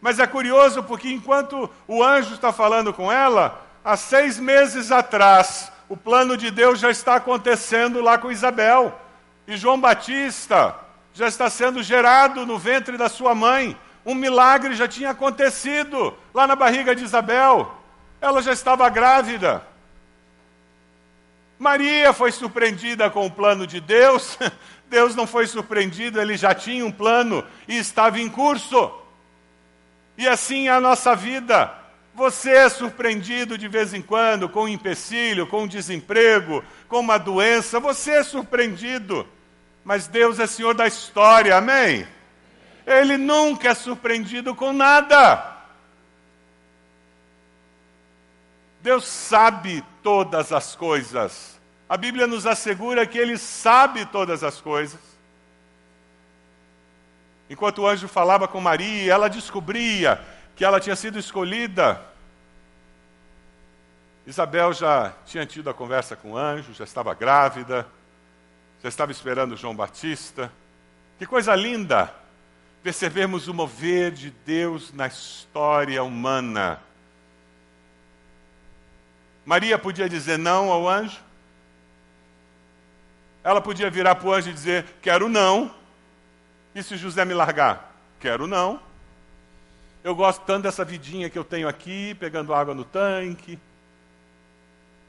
Mas 0.00 0.20
é 0.20 0.26
curioso 0.26 0.84
porque 0.84 1.10
enquanto 1.10 1.68
o 1.88 2.02
anjo 2.02 2.34
está 2.34 2.52
falando 2.52 2.94
com 2.94 3.10
ela, 3.10 3.66
há 3.84 3.96
seis 3.96 4.38
meses 4.38 4.92
atrás, 4.92 5.72
o 5.88 5.96
plano 5.96 6.36
de 6.36 6.50
Deus 6.50 6.78
já 6.78 6.90
está 6.90 7.16
acontecendo 7.16 8.00
lá 8.00 8.16
com 8.16 8.30
Isabel. 8.30 8.96
E 9.48 9.56
João 9.56 9.80
Batista 9.80 10.76
já 11.16 11.26
está 11.26 11.48
sendo 11.48 11.82
gerado 11.82 12.44
no 12.44 12.58
ventre 12.58 12.98
da 12.98 13.08
sua 13.08 13.34
mãe. 13.34 13.74
Um 14.04 14.14
milagre 14.14 14.74
já 14.74 14.86
tinha 14.86 15.10
acontecido 15.10 16.14
lá 16.34 16.46
na 16.46 16.54
barriga 16.54 16.94
de 16.94 17.04
Isabel. 17.04 17.74
Ela 18.20 18.42
já 18.42 18.52
estava 18.52 18.86
grávida. 18.90 19.66
Maria 21.58 22.12
foi 22.12 22.30
surpreendida 22.30 23.08
com 23.08 23.24
o 23.24 23.30
plano 23.30 23.66
de 23.66 23.80
Deus. 23.80 24.38
Deus 24.90 25.16
não 25.16 25.26
foi 25.26 25.46
surpreendido, 25.46 26.20
ele 26.20 26.36
já 26.36 26.54
tinha 26.54 26.84
um 26.84 26.92
plano 26.92 27.42
e 27.66 27.78
estava 27.78 28.20
em 28.20 28.28
curso. 28.28 28.92
E 30.18 30.28
assim 30.28 30.68
é 30.68 30.72
a 30.72 30.80
nossa 30.82 31.16
vida. 31.16 31.72
Você 32.14 32.50
é 32.50 32.68
surpreendido 32.68 33.56
de 33.56 33.68
vez 33.68 33.94
em 33.94 34.02
quando 34.02 34.50
com 34.50 34.64
um 34.64 34.68
empecilho, 34.68 35.46
com 35.46 35.62
um 35.62 35.66
desemprego, 35.66 36.62
com 36.88 37.00
uma 37.00 37.16
doença, 37.16 37.80
você 37.80 38.12
é 38.12 38.22
surpreendido. 38.22 39.26
Mas 39.86 40.08
Deus 40.08 40.40
é 40.40 40.48
Senhor 40.48 40.74
da 40.74 40.88
história, 40.88 41.56
amém? 41.56 42.04
Ele 42.84 43.16
nunca 43.16 43.68
é 43.68 43.74
surpreendido 43.74 44.52
com 44.52 44.72
nada. 44.72 45.58
Deus 48.82 49.06
sabe 49.06 49.84
todas 50.02 50.52
as 50.52 50.74
coisas. 50.74 51.60
A 51.88 51.96
Bíblia 51.96 52.26
nos 52.26 52.48
assegura 52.48 53.06
que 53.06 53.16
Ele 53.16 53.38
sabe 53.38 54.04
todas 54.06 54.42
as 54.42 54.60
coisas. 54.60 54.98
Enquanto 57.48 57.82
o 57.82 57.86
anjo 57.86 58.08
falava 58.08 58.48
com 58.48 58.60
Maria, 58.60 59.12
ela 59.12 59.28
descobria 59.28 60.20
que 60.56 60.64
ela 60.64 60.80
tinha 60.80 60.96
sido 60.96 61.16
escolhida. 61.16 62.04
Isabel 64.26 64.72
já 64.72 65.12
tinha 65.24 65.46
tido 65.46 65.70
a 65.70 65.74
conversa 65.74 66.16
com 66.16 66.32
o 66.32 66.36
anjo, 66.36 66.74
já 66.74 66.82
estava 66.82 67.14
grávida, 67.14 67.86
já 68.86 68.88
estava 68.88 69.10
esperando 69.10 69.56
João 69.56 69.74
Batista. 69.74 70.52
Que 71.18 71.26
coisa 71.26 71.56
linda 71.56 72.14
percebermos 72.84 73.48
o 73.48 73.54
mover 73.54 74.12
de 74.12 74.30
Deus 74.30 74.92
na 74.92 75.08
história 75.08 76.04
humana. 76.04 76.80
Maria 79.44 79.76
podia 79.76 80.08
dizer 80.08 80.38
não 80.38 80.70
ao 80.70 80.88
anjo. 80.88 81.18
Ela 83.42 83.60
podia 83.60 83.90
virar 83.90 84.14
para 84.14 84.28
o 84.28 84.32
anjo 84.32 84.50
e 84.50 84.52
dizer: 84.52 84.84
Quero 85.02 85.28
não. 85.28 85.74
E 86.72 86.80
se 86.80 86.96
José 86.96 87.24
me 87.24 87.34
largar? 87.34 87.92
Quero 88.20 88.46
não. 88.46 88.80
Eu 90.04 90.14
gosto 90.14 90.44
tanto 90.44 90.62
dessa 90.62 90.84
vidinha 90.84 91.28
que 91.28 91.36
eu 91.36 91.44
tenho 91.44 91.66
aqui, 91.66 92.14
pegando 92.20 92.54
água 92.54 92.72
no 92.72 92.84
tanque. 92.84 93.58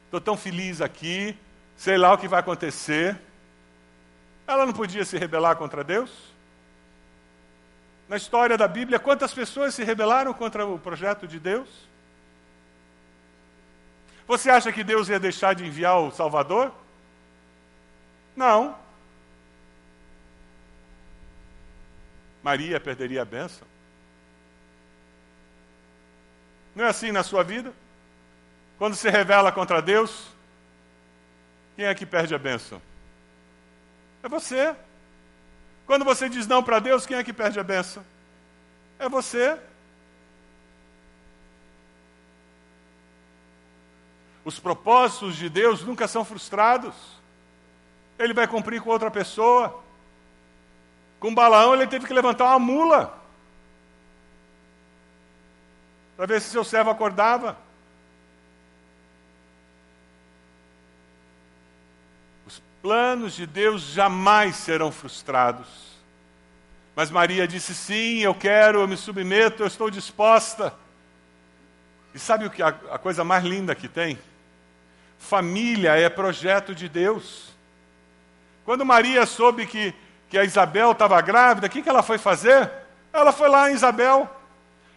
Estou 0.06 0.20
tão 0.20 0.36
feliz 0.36 0.82
aqui, 0.82 1.38
sei 1.76 1.96
lá 1.96 2.12
o 2.12 2.18
que 2.18 2.28
vai 2.28 2.40
acontecer. 2.40 3.27
Ela 4.48 4.66
não 4.66 4.74
podia 4.74 5.04
se 5.04 5.18
rebelar 5.18 5.58
contra 5.58 5.84
Deus? 5.84 6.10
Na 8.08 8.16
história 8.16 8.58
da 8.58 8.68
Bíblia, 8.68 8.98
quantas 8.98 9.34
pessoas 9.34 9.76
se 9.76 9.84
rebelaram 9.84 10.34
contra 10.34 10.66
o 10.66 10.80
projeto 10.80 11.28
de 11.28 11.38
Deus? 11.38 11.68
Você 14.26 14.50
acha 14.50 14.72
que 14.72 14.84
Deus 14.84 15.10
ia 15.10 15.20
deixar 15.20 15.54
de 15.54 15.66
enviar 15.66 16.00
o 16.00 16.12
Salvador? 16.12 16.74
Não. 18.36 18.78
Maria 22.42 22.80
perderia 22.80 23.24
a 23.24 23.26
bênção. 23.26 23.68
Não 26.74 26.86
é 26.86 26.88
assim 26.88 27.12
na 27.12 27.24
sua 27.24 27.44
vida? 27.44 27.74
Quando 28.78 28.96
se 28.96 29.10
revela 29.10 29.52
contra 29.52 29.82
Deus, 29.82 30.28
quem 31.76 31.86
é 31.86 31.96
que 31.96 32.06
perde 32.06 32.36
a 32.36 32.40
bênção? 32.40 32.82
É 34.28 34.30
você. 34.30 34.76
Quando 35.86 36.04
você 36.04 36.28
diz 36.28 36.46
não 36.48 36.62
para 36.62 36.80
Deus, 36.80 37.06
quem 37.06 37.16
é 37.16 37.24
que 37.24 37.32
perde 37.32 37.62
a 37.62 37.64
bênção? 37.64 38.04
É 39.00 39.08
você. 39.08 39.58
Os 44.44 44.60
propósitos 44.60 45.38
de 45.38 45.48
Deus 45.48 45.82
nunca 45.82 46.10
são 46.10 46.26
frustrados. 46.26 46.94
Ele 48.20 48.34
vai 48.34 48.46
cumprir 48.50 48.82
com 48.82 48.90
outra 48.90 49.10
pessoa. 49.10 49.82
Com 51.22 51.34
Balaão, 51.34 51.74
ele 51.74 51.88
teve 51.88 52.06
que 52.06 52.14
levantar 52.14 52.48
uma 52.48 52.60
mula 52.60 53.18
para 56.18 56.26
ver 56.26 56.42
se 56.42 56.50
seu 56.50 56.66
servo 56.66 56.90
acordava. 56.90 57.58
Planos 62.88 63.36
de 63.36 63.46
Deus 63.46 63.82
jamais 63.82 64.56
serão 64.56 64.94
frustrados. 64.94 65.68
Mas 66.96 67.12
Maria 67.12 67.46
disse: 67.46 67.76
sim, 67.76 68.20
eu 68.20 68.34
quero, 68.34 68.80
eu 68.80 68.88
me 68.88 68.96
submeto, 68.96 69.62
eu 69.62 69.68
estou 69.68 69.90
disposta. 69.90 70.74
E 72.16 72.20
sabe 72.20 72.46
o 72.46 72.50
que 72.50 72.64
a, 72.64 72.70
a 72.70 72.98
coisa 72.98 73.26
mais 73.26 73.44
linda 73.44 73.76
que 73.76 73.90
tem? 73.90 74.18
Família 75.20 76.00
é 76.00 76.08
projeto 76.08 76.74
de 76.74 76.88
Deus. 76.88 77.50
Quando 78.64 78.86
Maria 78.86 79.26
soube 79.26 79.66
que, 79.66 79.94
que 80.30 80.38
a 80.38 80.46
Isabel 80.46 80.94
estava 80.94 81.20
grávida, 81.20 81.68
o 81.68 81.70
que, 81.70 81.82
que 81.82 81.90
ela 81.90 82.02
foi 82.02 82.18
fazer? 82.18 82.72
Ela 83.12 83.34
foi 83.34 83.50
lá 83.50 83.70
em 83.70 83.74
Isabel. 83.74 84.34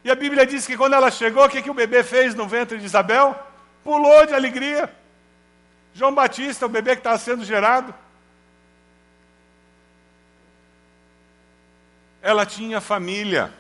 E 0.05 0.13
a 0.13 0.15
Bíblia 0.15 0.47
diz 0.47 0.65
que 0.65 0.77
quando 0.77 0.95
ela 0.95 1.11
chegou, 1.11 1.45
o 1.45 1.49
que, 1.49 1.61
que 1.61 1.71
o 1.71 1.75
bebê 1.75 2.05
fez 2.05 2.37
no 2.37 2.47
ventre 2.47 2.79
de 2.79 2.85
Isabel? 2.85 3.37
Pulou 3.83 4.27
de 4.27 4.33
alegria. 4.33 5.00
João 5.95 6.15
Batista, 6.15 6.67
o 6.67 6.69
bebê 6.69 6.93
que 6.93 7.01
estava 7.01 7.19
sendo 7.19 7.45
gerado. 7.45 7.95
Ela 12.23 12.45
tinha 12.45 12.81
família. 12.81 13.53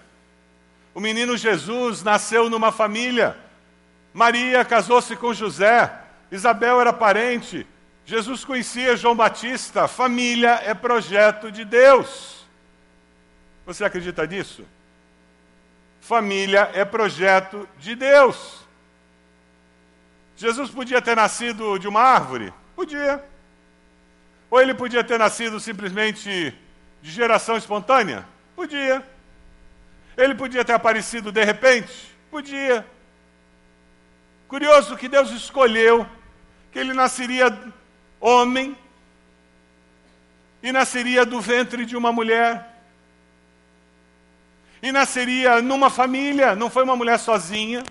O 0.94 1.00
menino 1.00 1.36
Jesus 1.36 2.02
nasceu 2.02 2.50
numa 2.50 2.72
família. 2.72 3.36
Maria 4.12 4.64
casou-se 4.64 5.14
com 5.16 5.32
José. 5.32 5.92
Isabel 6.30 6.80
era 6.80 6.92
parente. 6.92 7.66
Jesus 8.04 8.44
conhecia 8.44 8.96
João 8.96 9.14
Batista. 9.14 9.86
Família 9.88 10.60
é 10.64 10.74
projeto 10.74 11.50
de 11.50 11.64
Deus. 11.64 12.44
Você 13.64 13.84
acredita 13.84 14.26
nisso? 14.26 14.64
Família 16.00 16.70
é 16.74 16.84
projeto 16.84 17.68
de 17.78 17.94
Deus. 17.94 18.64
Jesus 20.40 20.70
podia 20.70 21.02
ter 21.02 21.14
nascido 21.14 21.78
de 21.78 21.86
uma 21.86 22.00
árvore? 22.00 22.50
Podia. 22.74 23.22
Ou 24.50 24.58
ele 24.58 24.72
podia 24.72 25.04
ter 25.04 25.18
nascido 25.18 25.60
simplesmente 25.60 26.54
de 27.02 27.10
geração 27.10 27.58
espontânea? 27.58 28.26
Podia. 28.56 29.06
Ele 30.16 30.34
podia 30.34 30.64
ter 30.64 30.72
aparecido 30.72 31.30
de 31.30 31.44
repente? 31.44 31.92
Podia. 32.30 32.86
Curioso 34.48 34.96
que 34.96 35.08
Deus 35.08 35.30
escolheu 35.30 36.06
que 36.72 36.78
ele 36.78 36.94
nasceria 36.94 37.54
homem 38.18 38.74
e 40.62 40.72
nasceria 40.72 41.26
do 41.26 41.38
ventre 41.38 41.84
de 41.84 41.98
uma 41.98 42.12
mulher. 42.12 42.82
E 44.82 44.90
nasceria 44.90 45.60
numa 45.60 45.90
família, 45.90 46.56
não 46.56 46.70
foi 46.70 46.82
uma 46.82 46.96
mulher 46.96 47.18
sozinha, 47.18 47.82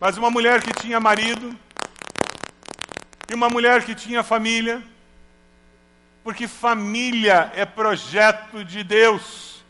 mas 0.00 0.16
uma 0.16 0.30
mulher 0.30 0.62
que 0.62 0.72
tinha 0.72 0.98
marido 0.98 1.54
e 3.28 3.34
uma 3.34 3.50
mulher 3.50 3.84
que 3.84 3.94
tinha 3.94 4.22
família. 4.22 4.82
Porque 6.24 6.48
família 6.48 7.52
é 7.54 7.66
projeto 7.66 8.64
de 8.64 8.82
Deus. 8.82 9.62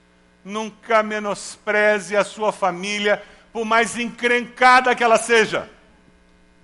Nunca 0.45 1.03
menospreze 1.03 2.17
a 2.17 2.25
sua 2.25 2.53
família, 2.53 3.23
por 3.53 3.65
mais 3.65 3.99
encrencada 3.99 4.95
que 4.95 5.03
ela 5.03 5.19
seja. 5.19 5.69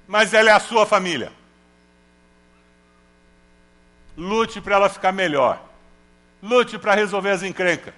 Mas 0.06 0.32
ela 0.32 0.50
é 0.50 0.52
a 0.52 0.60
sua 0.60 0.86
família. 0.86 1.32
Lute 4.16 4.60
para 4.60 4.76
ela 4.76 4.88
ficar 4.88 5.12
melhor. 5.12 5.60
Lute 6.42 6.78
para 6.78 6.94
resolver 6.94 7.30
as 7.30 7.42
encrencas. 7.42 7.92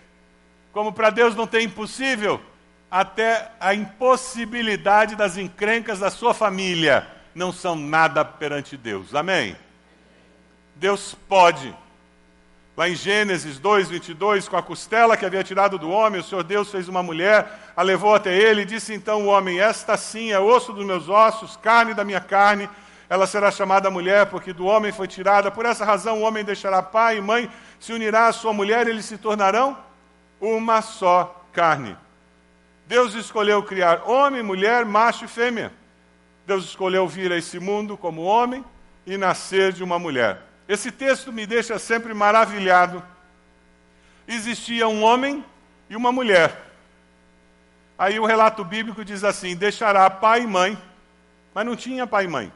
Como 0.73 0.93
para 0.93 1.11
Deus 1.11 1.37
não 1.37 1.47
tem 1.47 1.67
impossível, 1.67 2.43
até 2.91 3.51
a 3.61 3.75
impossibilidade 3.75 5.15
das 5.15 5.37
encrencas 5.37 5.99
da 6.01 6.11
sua 6.11 6.33
família 6.33 7.07
não 7.35 7.53
são 7.53 7.77
nada 7.77 8.25
perante 8.25 8.77
Deus. 8.77 9.15
Amém? 9.15 9.57
Deus 10.75 11.15
pode. 11.29 11.75
Lá 12.77 12.89
em 12.89 12.95
Gênesis 12.95 13.59
2, 13.59 13.89
22, 13.89 14.49
com 14.49 14.57
a 14.57 14.63
costela 14.63 15.17
que 15.17 15.27
havia 15.27 15.43
tirado 15.43 15.79
do 15.79 15.91
homem, 15.91 16.21
o 16.21 16.25
Senhor 16.25 16.45
Deus 16.45 16.71
fez 16.71 16.89
uma 16.89 17.03
mulher, 17.03 17.73
a 17.77 17.83
levou 17.83 18.15
até 18.15 18.35
ele 18.35 18.63
e 18.63 18.67
disse 18.67 18.95
então 18.95 19.23
o 19.23 19.27
homem: 19.27 19.61
Esta 19.61 19.97
sim 19.97 20.31
é 20.31 20.39
osso 20.39 20.73
dos 20.73 20.87
meus 20.87 21.09
ossos, 21.09 21.57
carne 21.57 21.93
da 21.93 22.05
minha 22.05 22.21
carne 22.21 22.69
ela 23.09 23.27
será 23.27 23.51
chamada 23.51 23.91
mulher, 23.91 24.27
porque 24.27 24.53
do 24.53 24.67
homem 24.67 24.93
foi 24.93 25.09
tirada. 25.09 25.51
Por 25.51 25.65
essa 25.65 25.85
razão, 25.85 26.21
o 26.21 26.23
homem 26.23 26.45
deixará 26.45 26.83
pai 26.83 27.17
e 27.17 27.21
mãe, 27.21 27.51
se 27.81 27.93
unirá 27.93 28.27
à 28.27 28.33
sua 28.33 28.53
mulher, 28.53 28.87
e 28.87 28.91
eles 28.91 29.07
se 29.07 29.17
tornarão 29.17 29.79
uma 30.41 30.83
só 30.83 31.43
carne. 31.53 31.97
Deus 32.89 33.15
escolheu 33.15 33.63
criar 33.63 34.09
homem, 34.09 34.43
mulher, 34.43 34.87
macho 34.87 35.27
e 35.27 35.29
fêmea. 35.29 35.71
Deus 36.47 36.65
escolheu 36.65 37.07
vir 37.07 37.31
a 37.31 37.37
esse 37.37 37.61
mundo 37.61 37.99
como 37.99 38.23
homem 38.23 38.65
e 39.07 39.19
nascer 39.19 39.75
de 39.75 39.85
uma 39.85 39.99
mulher. 39.99 40.41
Esse 40.67 40.91
texto 40.91 41.31
me 41.31 41.47
deixa 41.47 41.79
sempre 41.79 42.15
maravilhado. 42.15 43.05
Existia 44.27 44.89
um 44.89 45.03
homem 45.03 45.45
e 45.91 45.97
uma 45.97 46.11
mulher. 46.11 46.65
Aí 47.99 48.19
o 48.19 48.25
relato 48.25 48.65
bíblico 48.65 49.05
diz 49.05 49.23
assim: 49.23 49.55
deixará 49.55 50.09
pai 50.09 50.43
e 50.43 50.47
mãe, 50.47 50.79
mas 51.53 51.67
não 51.67 51.77
tinha 51.77 52.07
pai 52.07 52.25
e 52.25 52.29
mãe. 52.29 52.51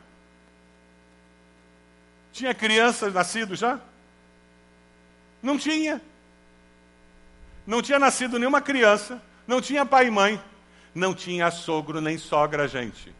Tinha 2.32 2.54
criança 2.54 3.10
nascido 3.10 3.54
já? 3.54 3.78
Não 5.42 5.58
tinha. 5.58 6.00
Não 7.66 7.82
tinha 7.82 7.98
nascido 7.98 8.38
nenhuma 8.38 8.62
criança, 8.62 9.20
não 9.52 9.60
tinha 9.60 9.84
pai 9.84 10.06
e 10.06 10.10
mãe, 10.10 10.42
não 10.94 11.14
tinha 11.14 11.50
sogro 11.50 12.00
nem 12.00 12.16
sogra, 12.16 12.66
gente. 12.66 13.14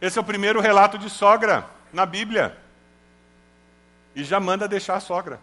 Esse 0.00 0.16
é 0.16 0.20
o 0.20 0.24
primeiro 0.24 0.60
relato 0.60 0.96
de 0.96 1.10
sogra 1.10 1.68
na 1.92 2.06
Bíblia. 2.06 2.56
E 4.14 4.22
já 4.22 4.38
manda 4.38 4.68
deixar 4.68 4.94
a 4.94 5.00
sogra. 5.00 5.40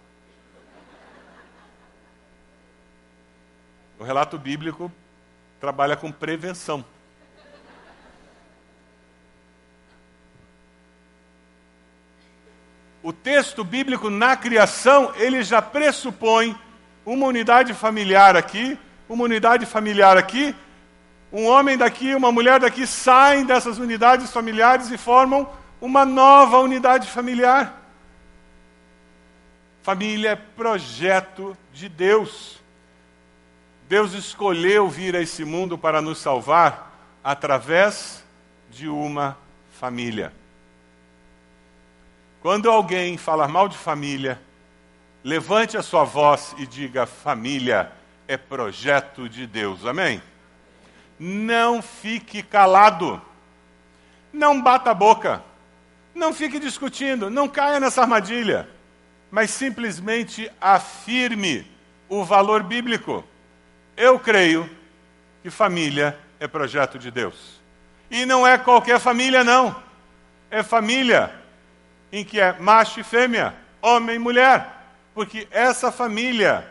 O 3.99 4.05
relato 4.05 4.39
bíblico 4.39 4.89
trabalha 5.59 5.97
com 5.97 6.09
prevenção. 6.09 6.85
o 13.03 13.13
texto 13.13 13.63
bíblico 13.63 14.09
na 14.09 14.35
criação, 14.35 15.13
ele 15.15 15.43
já 15.43 15.61
pressupõe 15.61 16.59
uma 17.05 17.27
unidade 17.27 17.71
familiar 17.71 18.35
aqui, 18.35 18.79
uma 19.07 19.23
unidade 19.23 19.65
familiar 19.65 20.17
aqui, 20.17 20.55
um 21.31 21.45
homem 21.45 21.77
daqui, 21.77 22.15
uma 22.15 22.31
mulher 22.31 22.59
daqui 22.59 22.87
saem 22.87 23.45
dessas 23.45 23.77
unidades 23.77 24.31
familiares 24.31 24.89
e 24.91 24.97
formam 24.97 25.47
uma 25.81 26.05
nova 26.05 26.59
unidade 26.59 27.09
familiar. 27.09 27.81
Família 29.83 30.31
é 30.31 30.35
projeto 30.35 31.55
de 31.73 31.87
Deus. 31.89 32.59
Deus 33.87 34.13
escolheu 34.13 34.89
vir 34.89 35.15
a 35.15 35.21
esse 35.21 35.45
mundo 35.45 35.77
para 35.77 36.01
nos 36.01 36.17
salvar 36.17 36.91
através 37.23 38.23
de 38.71 38.87
uma 38.87 39.37
família. 39.79 40.33
Quando 42.41 42.69
alguém 42.69 43.17
falar 43.17 43.47
mal 43.47 43.67
de 43.67 43.77
família, 43.77 44.41
levante 45.23 45.77
a 45.77 45.83
sua 45.83 46.03
voz 46.03 46.55
e 46.57 46.65
diga: 46.65 47.05
família 47.05 47.91
é 48.27 48.38
projeto 48.38 49.29
de 49.29 49.45
Deus. 49.45 49.85
Amém? 49.85 50.21
Não 51.19 51.81
fique 51.81 52.43
calado. 52.43 53.21
Não 54.33 54.61
bata 54.61 54.91
a 54.91 54.93
boca. 54.93 55.43
Não 56.13 56.33
fique 56.33 56.59
discutindo. 56.59 57.29
Não 57.29 57.47
caia 57.47 57.79
nessa 57.79 58.01
armadilha. 58.01 58.69
Mas 59.31 59.51
simplesmente 59.51 60.51
afirme 60.59 61.65
o 62.09 62.23
valor 62.23 62.63
bíblico. 62.63 63.23
Eu 63.95 64.19
creio 64.19 64.69
que 65.41 65.49
família 65.49 66.17
é 66.39 66.47
projeto 66.47 67.00
de 67.00 67.10
Deus. 67.12 67.60
E 68.10 68.25
não 68.25 68.45
é 68.45 68.58
qualquer 68.58 69.00
família, 69.00 69.43
não. 69.43 69.75
É 70.50 70.62
família 70.63 71.33
em 72.12 72.23
que 72.23 72.39
é 72.39 72.54
macho 72.60 73.00
e 73.00 73.04
fêmea, 73.04 73.54
homem 73.81 74.15
e 74.15 74.19
mulher, 74.19 74.67
porque 75.13 75.47
essa 75.52 75.91
família 75.91 76.65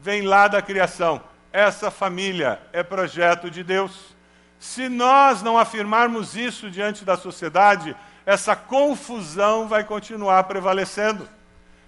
vem 0.00 0.22
lá 0.22 0.48
da 0.48 0.62
criação. 0.62 1.22
Essa 1.52 1.90
família 1.90 2.60
é 2.72 2.82
projeto 2.82 3.50
de 3.50 3.62
Deus. 3.62 4.16
Se 4.58 4.88
nós 4.88 5.42
não 5.42 5.58
afirmarmos 5.58 6.36
isso 6.36 6.70
diante 6.70 7.04
da 7.04 7.16
sociedade, 7.16 7.96
essa 8.24 8.54
confusão 8.54 9.68
vai 9.68 9.84
continuar 9.84 10.44
prevalecendo. 10.44 11.28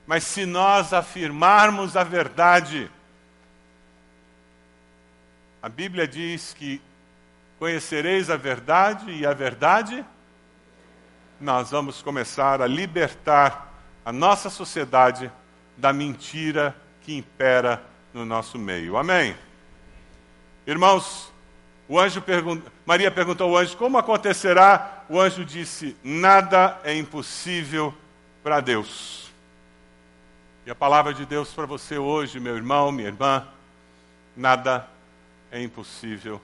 Mas 0.06 0.24
se 0.24 0.44
nós 0.44 0.92
afirmarmos 0.92 1.96
a 1.96 2.02
verdade, 2.02 2.90
a 5.62 5.68
Bíblia 5.68 6.08
diz 6.08 6.54
que 6.54 6.82
conhecereis 7.58 8.28
a 8.28 8.36
verdade 8.36 9.10
e 9.12 9.24
a 9.24 9.32
verdade 9.32 10.04
nós 11.40 11.70
vamos 11.70 12.02
começar 12.02 12.60
a 12.60 12.66
libertar 12.66 13.72
a 14.04 14.12
nossa 14.12 14.50
sociedade 14.50 15.30
da 15.76 15.92
mentira 15.92 16.74
que 17.00 17.16
impera 17.16 17.91
no 18.12 18.24
nosso 18.24 18.58
meio. 18.58 18.96
Amém? 18.96 19.36
Irmãos, 20.66 21.32
o 21.88 21.98
anjo 21.98 22.22
Maria 22.86 23.10
perguntou 23.10 23.50
ao 23.50 23.56
anjo 23.56 23.76
como 23.76 23.98
acontecerá. 23.98 25.04
O 25.08 25.20
anjo 25.20 25.44
disse: 25.44 25.96
Nada 26.02 26.80
é 26.84 26.96
impossível 26.96 27.94
para 28.42 28.60
Deus. 28.60 29.30
E 30.64 30.70
a 30.70 30.74
palavra 30.74 31.12
de 31.12 31.26
Deus 31.26 31.52
para 31.52 31.66
você 31.66 31.98
hoje, 31.98 32.38
meu 32.38 32.56
irmão, 32.56 32.92
minha 32.92 33.08
irmã, 33.08 33.46
nada 34.36 34.88
é 35.50 35.60
impossível 35.60 36.40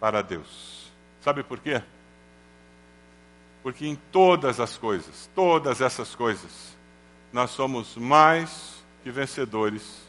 para 0.00 0.22
Deus. 0.22 0.90
Sabe 1.20 1.42
por 1.42 1.60
quê? 1.60 1.82
Porque 3.62 3.86
em 3.86 3.94
todas 4.10 4.58
as 4.58 4.76
coisas, 4.76 5.30
todas 5.34 5.80
essas 5.80 6.14
coisas, 6.14 6.76
nós 7.32 7.50
somos 7.50 7.96
mais 7.96 8.82
que 9.04 9.10
vencedores 9.10 10.01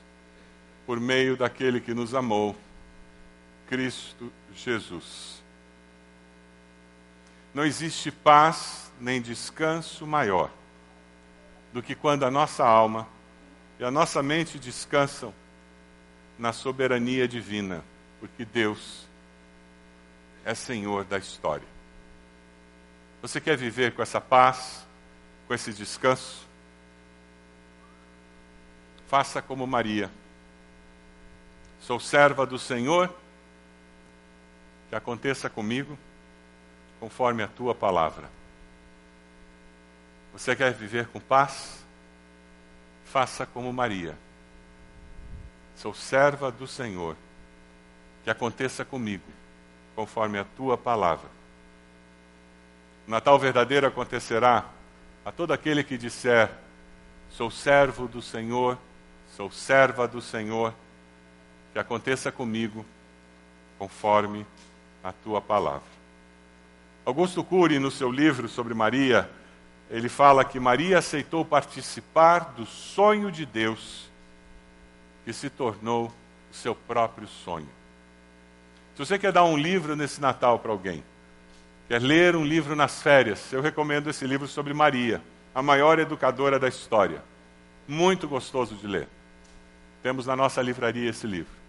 por 0.85 0.99
meio 0.99 1.37
daquele 1.37 1.79
que 1.79 1.93
nos 1.93 2.13
amou, 2.13 2.55
Cristo 3.67 4.31
Jesus. 4.53 5.41
Não 7.53 7.65
existe 7.65 8.11
paz 8.11 8.91
nem 8.99 9.21
descanso 9.21 10.05
maior 10.07 10.51
do 11.71 11.81
que 11.81 11.95
quando 11.95 12.25
a 12.25 12.31
nossa 12.31 12.65
alma 12.65 13.07
e 13.79 13.83
a 13.83 13.91
nossa 13.91 14.21
mente 14.21 14.59
descansam 14.59 15.33
na 16.37 16.51
soberania 16.51 17.27
divina, 17.27 17.83
porque 18.19 18.43
Deus 18.43 19.07
é 20.43 20.53
Senhor 20.53 21.03
da 21.05 21.17
história. 21.17 21.67
Você 23.21 23.39
quer 23.39 23.55
viver 23.55 23.93
com 23.93 24.01
essa 24.01 24.19
paz, 24.19 24.85
com 25.47 25.53
esse 25.53 25.71
descanso? 25.73 26.45
Faça 29.07 29.41
como 29.41 29.65
Maria. 29.65 30.11
Sou 31.85 31.99
serva 31.99 32.45
do 32.45 32.57
Senhor, 32.57 33.13
que 34.89 34.95
aconteça 34.95 35.49
comigo 35.49 35.99
conforme 36.97 37.43
a 37.43 37.47
tua 37.47 37.75
palavra. 37.75 38.29
Você 40.31 40.55
quer 40.55 40.73
viver 40.73 41.07
com 41.07 41.19
paz? 41.19 41.83
Faça 43.03 43.45
como 43.45 43.73
Maria. 43.73 44.17
Sou 45.75 45.93
serva 45.93 46.49
do 46.49 46.65
Senhor. 46.65 47.17
Que 48.23 48.29
aconteça 48.29 48.85
comigo, 48.85 49.29
conforme 49.93 50.39
a 50.39 50.45
tua 50.45 50.77
palavra. 50.77 51.29
O 53.05 53.11
Natal 53.11 53.37
verdadeiro 53.37 53.85
acontecerá 53.85 54.69
a 55.25 55.33
todo 55.33 55.51
aquele 55.51 55.83
que 55.83 55.97
disser: 55.97 56.49
Sou 57.29 57.51
servo 57.51 58.07
do 58.07 58.21
Senhor, 58.21 58.77
sou 59.35 59.51
serva 59.51 60.07
do 60.07 60.21
Senhor. 60.21 60.73
Que 61.73 61.79
aconteça 61.79 62.31
comigo, 62.31 62.85
conforme 63.77 64.45
a 65.03 65.11
tua 65.11 65.41
palavra. 65.41 65.81
Augusto 67.05 67.43
Cury, 67.43 67.79
no 67.79 67.91
seu 67.91 68.09
livro 68.09 68.47
sobre 68.47 68.73
Maria, 68.73 69.29
ele 69.89 70.07
fala 70.07 70.45
que 70.45 70.59
Maria 70.59 70.99
aceitou 70.99 71.43
participar 71.43 72.53
do 72.55 72.65
sonho 72.65 73.31
de 73.31 73.45
Deus, 73.45 74.09
que 75.25 75.33
se 75.33 75.49
tornou 75.49 76.07
o 76.51 76.55
seu 76.55 76.73
próprio 76.73 77.27
sonho. 77.27 77.67
Se 78.95 78.99
você 78.99 79.19
quer 79.19 79.31
dar 79.31 79.43
um 79.43 79.57
livro 79.57 79.95
nesse 79.95 80.21
Natal 80.21 80.59
para 80.59 80.71
alguém, 80.71 81.03
quer 81.87 82.01
ler 82.01 82.35
um 82.35 82.45
livro 82.45 82.75
nas 82.75 83.01
férias, 83.01 83.51
eu 83.51 83.61
recomendo 83.61 84.09
esse 84.09 84.25
livro 84.25 84.47
sobre 84.47 84.73
Maria, 84.73 85.21
a 85.53 85.61
maior 85.61 85.99
educadora 85.99 86.57
da 86.57 86.67
história. 86.67 87.21
Muito 87.87 88.27
gostoso 88.27 88.75
de 88.75 88.87
ler. 88.87 89.07
Temos 90.01 90.25
na 90.25 90.35
nossa 90.35 90.61
livraria 90.61 91.09
esse 91.09 91.27
livro. 91.27 91.62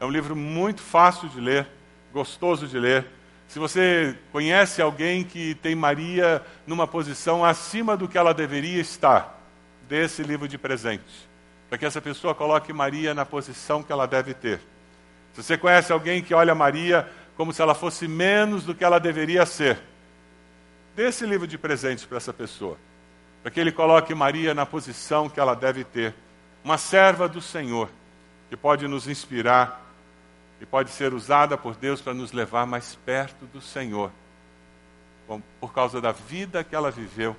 É 0.00 0.04
um 0.04 0.10
livro 0.10 0.34
muito 0.34 0.82
fácil 0.82 1.28
de 1.28 1.40
ler, 1.40 1.66
gostoso 2.12 2.66
de 2.66 2.78
ler 2.78 3.06
se 3.48 3.58
você 3.60 4.16
conhece 4.32 4.82
alguém 4.82 5.22
que 5.22 5.54
tem 5.54 5.74
Maria 5.74 6.42
numa 6.66 6.86
posição 6.86 7.44
acima 7.44 7.96
do 7.96 8.08
que 8.08 8.18
ela 8.18 8.34
deveria 8.34 8.80
estar, 8.80 9.40
dê 9.88 10.04
esse 10.04 10.22
livro 10.22 10.48
de 10.48 10.58
presente, 10.58 11.28
para 11.68 11.78
que 11.78 11.86
essa 11.86 12.00
pessoa 12.00 12.34
coloque 12.34 12.72
Maria 12.72 13.14
na 13.14 13.24
posição 13.24 13.80
que 13.80 13.92
ela 13.92 14.06
deve 14.06 14.34
ter. 14.34 14.58
Se 15.32 15.42
você 15.42 15.56
conhece 15.56 15.92
alguém 15.92 16.22
que 16.22 16.34
olha 16.34 16.54
Maria 16.54 17.08
como 17.36 17.52
se 17.52 17.62
ela 17.62 17.74
fosse 17.74 18.08
menos 18.08 18.64
do 18.64 18.74
que 18.74 18.84
ela 18.84 18.98
deveria 18.98 19.46
ser, 19.46 19.78
dê 20.96 21.08
esse 21.08 21.26
livro 21.26 21.46
de 21.46 21.58
presente 21.58 22.06
para 22.06 22.16
essa 22.16 22.32
pessoa, 22.32 22.76
para 23.42 23.50
que 23.50 23.60
ele 23.60 23.70
coloque 23.70 24.14
Maria 24.14 24.54
na 24.54 24.64
posição 24.64 25.28
que 25.28 25.38
ela 25.38 25.54
deve 25.54 25.84
ter. 25.84 26.14
Uma 26.64 26.78
serva 26.78 27.28
do 27.28 27.40
Senhor, 27.40 27.90
que 28.48 28.56
pode 28.56 28.88
nos 28.88 29.06
inspirar 29.06 29.83
e 30.60 30.66
pode 30.66 30.90
ser 30.90 31.12
usada 31.12 31.56
por 31.56 31.74
Deus 31.74 32.00
para 32.00 32.14
nos 32.14 32.32
levar 32.32 32.66
mais 32.66 32.94
perto 32.94 33.46
do 33.46 33.60
Senhor, 33.60 34.10
por 35.60 35.72
causa 35.72 36.00
da 36.00 36.12
vida 36.12 36.62
que 36.62 36.74
ela 36.74 36.90
viveu 36.90 37.36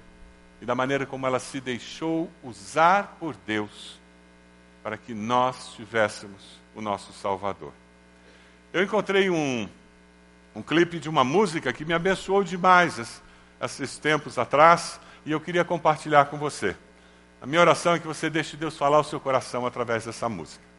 e 0.61 0.65
da 0.65 0.75
maneira 0.75 1.05
como 1.05 1.25
ela 1.27 1.39
se 1.39 1.59
deixou 1.59 2.29
usar 2.43 3.17
por 3.19 3.35
Deus 3.45 3.99
para 4.83 4.97
que 4.97 5.13
nós 5.13 5.73
tivéssemos 5.73 6.59
o 6.75 6.81
nosso 6.81 7.13
Salvador. 7.13 7.73
Eu 8.71 8.83
encontrei 8.83 9.29
um, 9.29 9.67
um 10.53 10.61
clipe 10.61 10.99
de 10.99 11.09
uma 11.09 11.23
música 11.23 11.73
que 11.73 11.85
me 11.85 11.93
abençoou 11.93 12.43
demais 12.43 13.21
esses 13.61 13.97
tempos 13.97 14.37
atrás 14.37 14.99
e 15.25 15.31
eu 15.31 15.39
queria 15.39 15.65
compartilhar 15.65 16.25
com 16.25 16.37
você. 16.37 16.75
A 17.41 17.45
minha 17.45 17.61
oração 17.61 17.93
é 17.93 17.99
que 17.99 18.07
você 18.07 18.29
deixe 18.29 18.57
Deus 18.57 18.77
falar 18.77 18.99
o 18.99 19.03
seu 19.03 19.19
coração 19.19 19.65
através 19.65 20.05
dessa 20.05 20.27
música. 20.29 20.74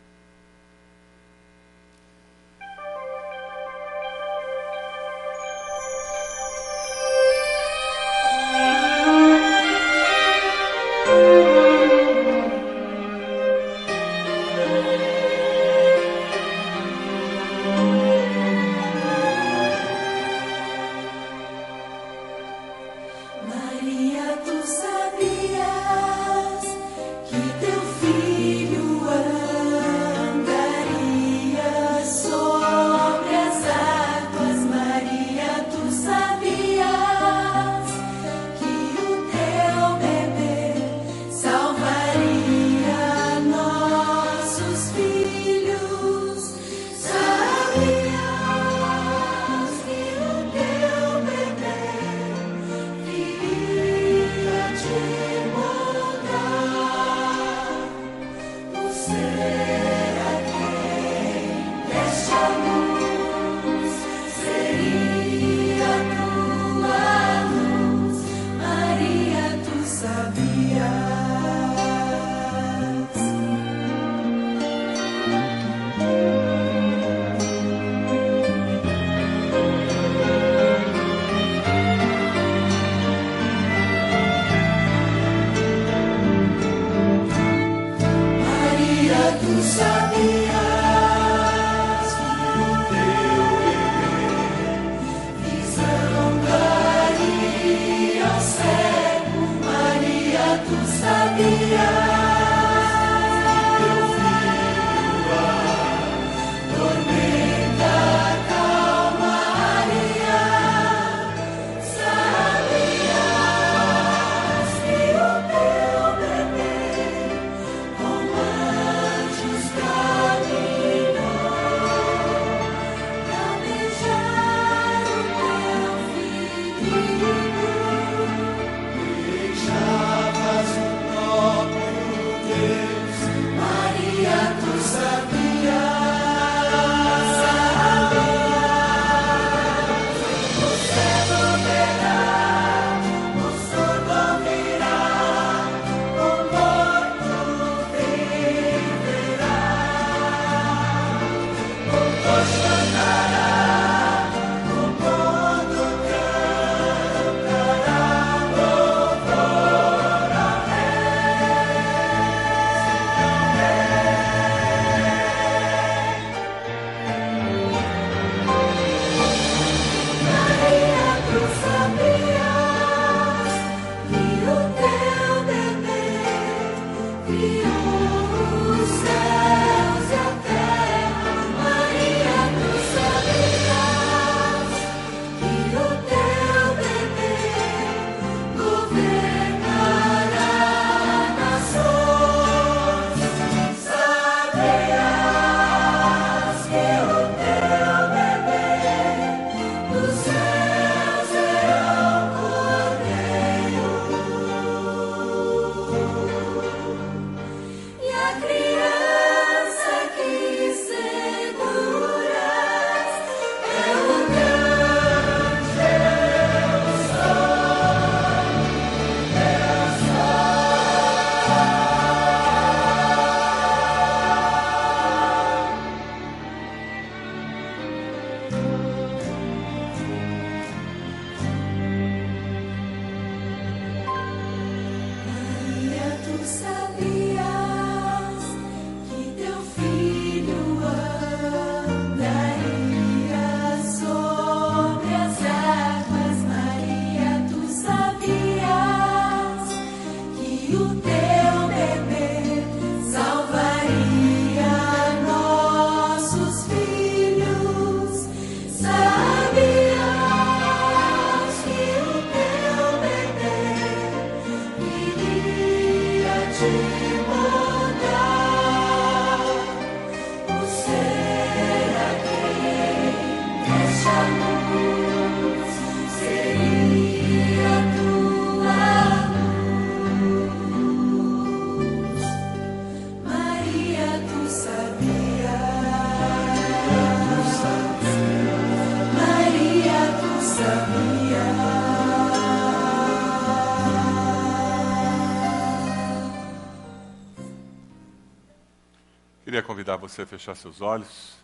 Você 300.08 300.24
fechar 300.24 300.54
seus 300.54 300.80
olhos, 300.80 301.34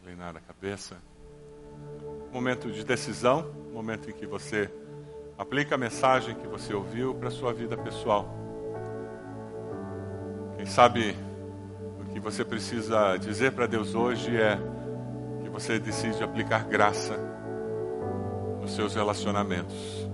inclinar 0.00 0.36
a 0.36 0.40
cabeça. 0.40 0.96
Momento 2.32 2.72
de 2.72 2.84
decisão, 2.84 3.52
momento 3.72 4.10
em 4.10 4.12
que 4.12 4.26
você 4.26 4.68
aplica 5.38 5.76
a 5.76 5.78
mensagem 5.78 6.34
que 6.34 6.48
você 6.48 6.74
ouviu 6.74 7.14
para 7.14 7.28
a 7.28 7.30
sua 7.30 7.52
vida 7.52 7.76
pessoal. 7.76 8.28
Quem 10.56 10.66
sabe 10.66 11.16
o 12.00 12.12
que 12.12 12.18
você 12.18 12.44
precisa 12.44 13.16
dizer 13.16 13.52
para 13.52 13.66
Deus 13.66 13.94
hoje 13.94 14.36
é 14.36 14.58
que 15.44 15.48
você 15.48 15.78
decide 15.78 16.22
aplicar 16.22 16.64
graça 16.64 17.16
nos 18.60 18.74
seus 18.74 18.94
relacionamentos. 18.94 20.08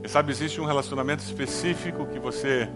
Quem 0.00 0.08
sabe 0.08 0.32
existe 0.32 0.60
um 0.60 0.66
relacionamento 0.66 1.22
específico 1.22 2.06
que 2.06 2.18
você 2.18 2.68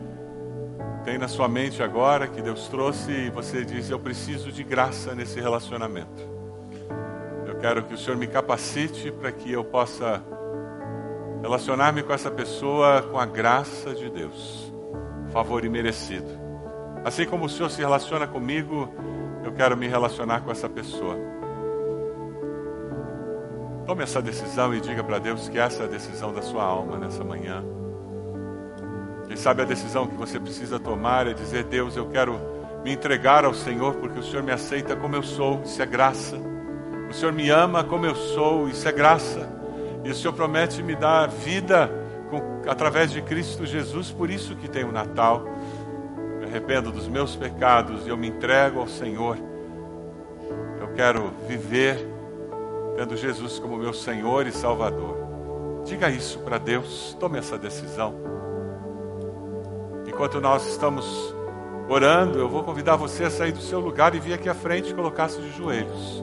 tem 1.04 1.18
na 1.18 1.26
sua 1.26 1.48
mente 1.48 1.82
agora 1.82 2.28
que 2.28 2.40
Deus 2.40 2.68
trouxe 2.68 3.10
e 3.10 3.30
você 3.30 3.64
diz: 3.64 3.90
Eu 3.90 3.98
preciso 3.98 4.52
de 4.52 4.62
graça 4.62 5.14
nesse 5.14 5.40
relacionamento. 5.40 6.30
Eu 7.46 7.56
quero 7.56 7.82
que 7.84 7.94
o 7.94 7.98
Senhor 7.98 8.16
me 8.16 8.26
capacite 8.26 9.10
para 9.10 9.32
que 9.32 9.50
eu 9.50 9.64
possa 9.64 10.22
relacionar-me 11.40 12.02
com 12.02 12.12
essa 12.12 12.30
pessoa 12.30 13.02
com 13.02 13.18
a 13.18 13.26
graça 13.26 13.94
de 13.94 14.08
Deus, 14.08 14.72
favor 15.32 15.64
imerecido. 15.64 16.40
Assim 17.04 17.26
como 17.26 17.46
o 17.46 17.48
Senhor 17.48 17.68
se 17.68 17.80
relaciona 17.80 18.28
comigo, 18.28 18.88
eu 19.44 19.52
quero 19.52 19.76
me 19.76 19.88
relacionar 19.88 20.42
com 20.42 20.52
essa 20.52 20.68
pessoa. 20.68 21.16
Tome 23.86 24.04
essa 24.04 24.22
decisão 24.22 24.72
e 24.72 24.80
diga 24.80 25.02
para 25.02 25.18
Deus 25.18 25.48
que 25.48 25.58
essa 25.58 25.82
é 25.82 25.86
a 25.86 25.88
decisão 25.88 26.32
da 26.32 26.42
sua 26.42 26.62
alma 26.62 26.96
nessa 26.96 27.24
manhã. 27.24 27.81
Quem 29.26 29.36
sabe 29.36 29.62
a 29.62 29.64
decisão 29.64 30.06
que 30.06 30.14
você 30.14 30.38
precisa 30.38 30.78
tomar 30.78 31.26
é 31.26 31.32
dizer: 31.32 31.64
Deus, 31.64 31.96
eu 31.96 32.06
quero 32.06 32.38
me 32.84 32.92
entregar 32.92 33.44
ao 33.44 33.54
Senhor 33.54 33.94
porque 33.94 34.18
o 34.18 34.22
Senhor 34.22 34.42
me 34.42 34.52
aceita 34.52 34.96
como 34.96 35.14
eu 35.14 35.22
sou, 35.22 35.62
isso 35.64 35.80
é 35.80 35.86
graça. 35.86 36.36
O 37.08 37.14
Senhor 37.14 37.32
me 37.32 37.50
ama 37.50 37.84
como 37.84 38.06
eu 38.06 38.14
sou, 38.14 38.68
isso 38.68 38.88
é 38.88 38.92
graça. 38.92 39.48
E 40.04 40.10
o 40.10 40.14
Senhor 40.14 40.32
promete 40.32 40.82
me 40.82 40.96
dar 40.96 41.28
vida 41.28 41.90
com, 42.30 42.68
através 42.68 43.12
de 43.12 43.22
Cristo 43.22 43.66
Jesus, 43.66 44.10
por 44.10 44.30
isso 44.30 44.56
que 44.56 44.68
tem 44.68 44.84
o 44.84 44.90
Natal. 44.90 45.44
Me 46.40 46.46
arrependo 46.46 46.90
dos 46.90 47.06
meus 47.06 47.36
pecados 47.36 48.06
e 48.06 48.08
eu 48.08 48.16
me 48.16 48.28
entrego 48.28 48.80
ao 48.80 48.88
Senhor. 48.88 49.36
Eu 50.80 50.88
quero 50.94 51.32
viver 51.46 52.12
tendo 52.96 53.16
Jesus 53.16 53.58
como 53.58 53.76
meu 53.76 53.92
Senhor 53.92 54.46
e 54.46 54.52
Salvador. 54.52 55.16
Diga 55.84 56.10
isso 56.10 56.38
para 56.40 56.58
Deus, 56.58 57.16
tome 57.18 57.38
essa 57.38 57.58
decisão. 57.58 58.14
Enquanto 60.22 60.40
nós 60.40 60.64
estamos 60.68 61.34
orando, 61.88 62.38
eu 62.38 62.48
vou 62.48 62.62
convidar 62.62 62.94
você 62.94 63.24
a 63.24 63.30
sair 63.30 63.50
do 63.50 63.60
seu 63.60 63.80
lugar 63.80 64.14
e 64.14 64.20
vir 64.20 64.34
aqui 64.34 64.48
à 64.48 64.54
frente 64.54 64.90
e 64.90 64.94
colocar-se 64.94 65.40
de 65.40 65.50
joelhos. 65.50 66.22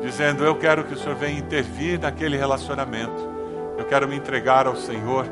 Dizendo: 0.00 0.44
Eu 0.44 0.54
quero 0.54 0.84
que 0.84 0.94
o 0.94 0.96
Senhor 0.96 1.16
venha 1.16 1.36
intervir 1.36 1.98
naquele 1.98 2.36
relacionamento. 2.36 3.20
Eu 3.76 3.84
quero 3.86 4.06
me 4.06 4.14
entregar 4.14 4.68
ao 4.68 4.76
Senhor, 4.76 5.26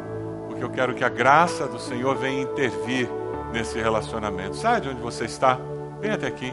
porque 0.49 0.65
eu 0.65 0.71
quero 0.71 0.93
que 0.93 1.05
a 1.05 1.09
graça 1.09 1.69
do 1.69 1.79
Senhor 1.79 2.17
venha 2.17 2.43
intervir 2.43 3.09
nesse 3.53 3.79
relacionamento. 3.79 4.57
Sai 4.57 4.81
de 4.81 4.89
onde 4.89 5.01
você 5.01 5.27
está, 5.27 5.61
vem 6.01 6.11
até 6.11 6.27
aqui. 6.27 6.53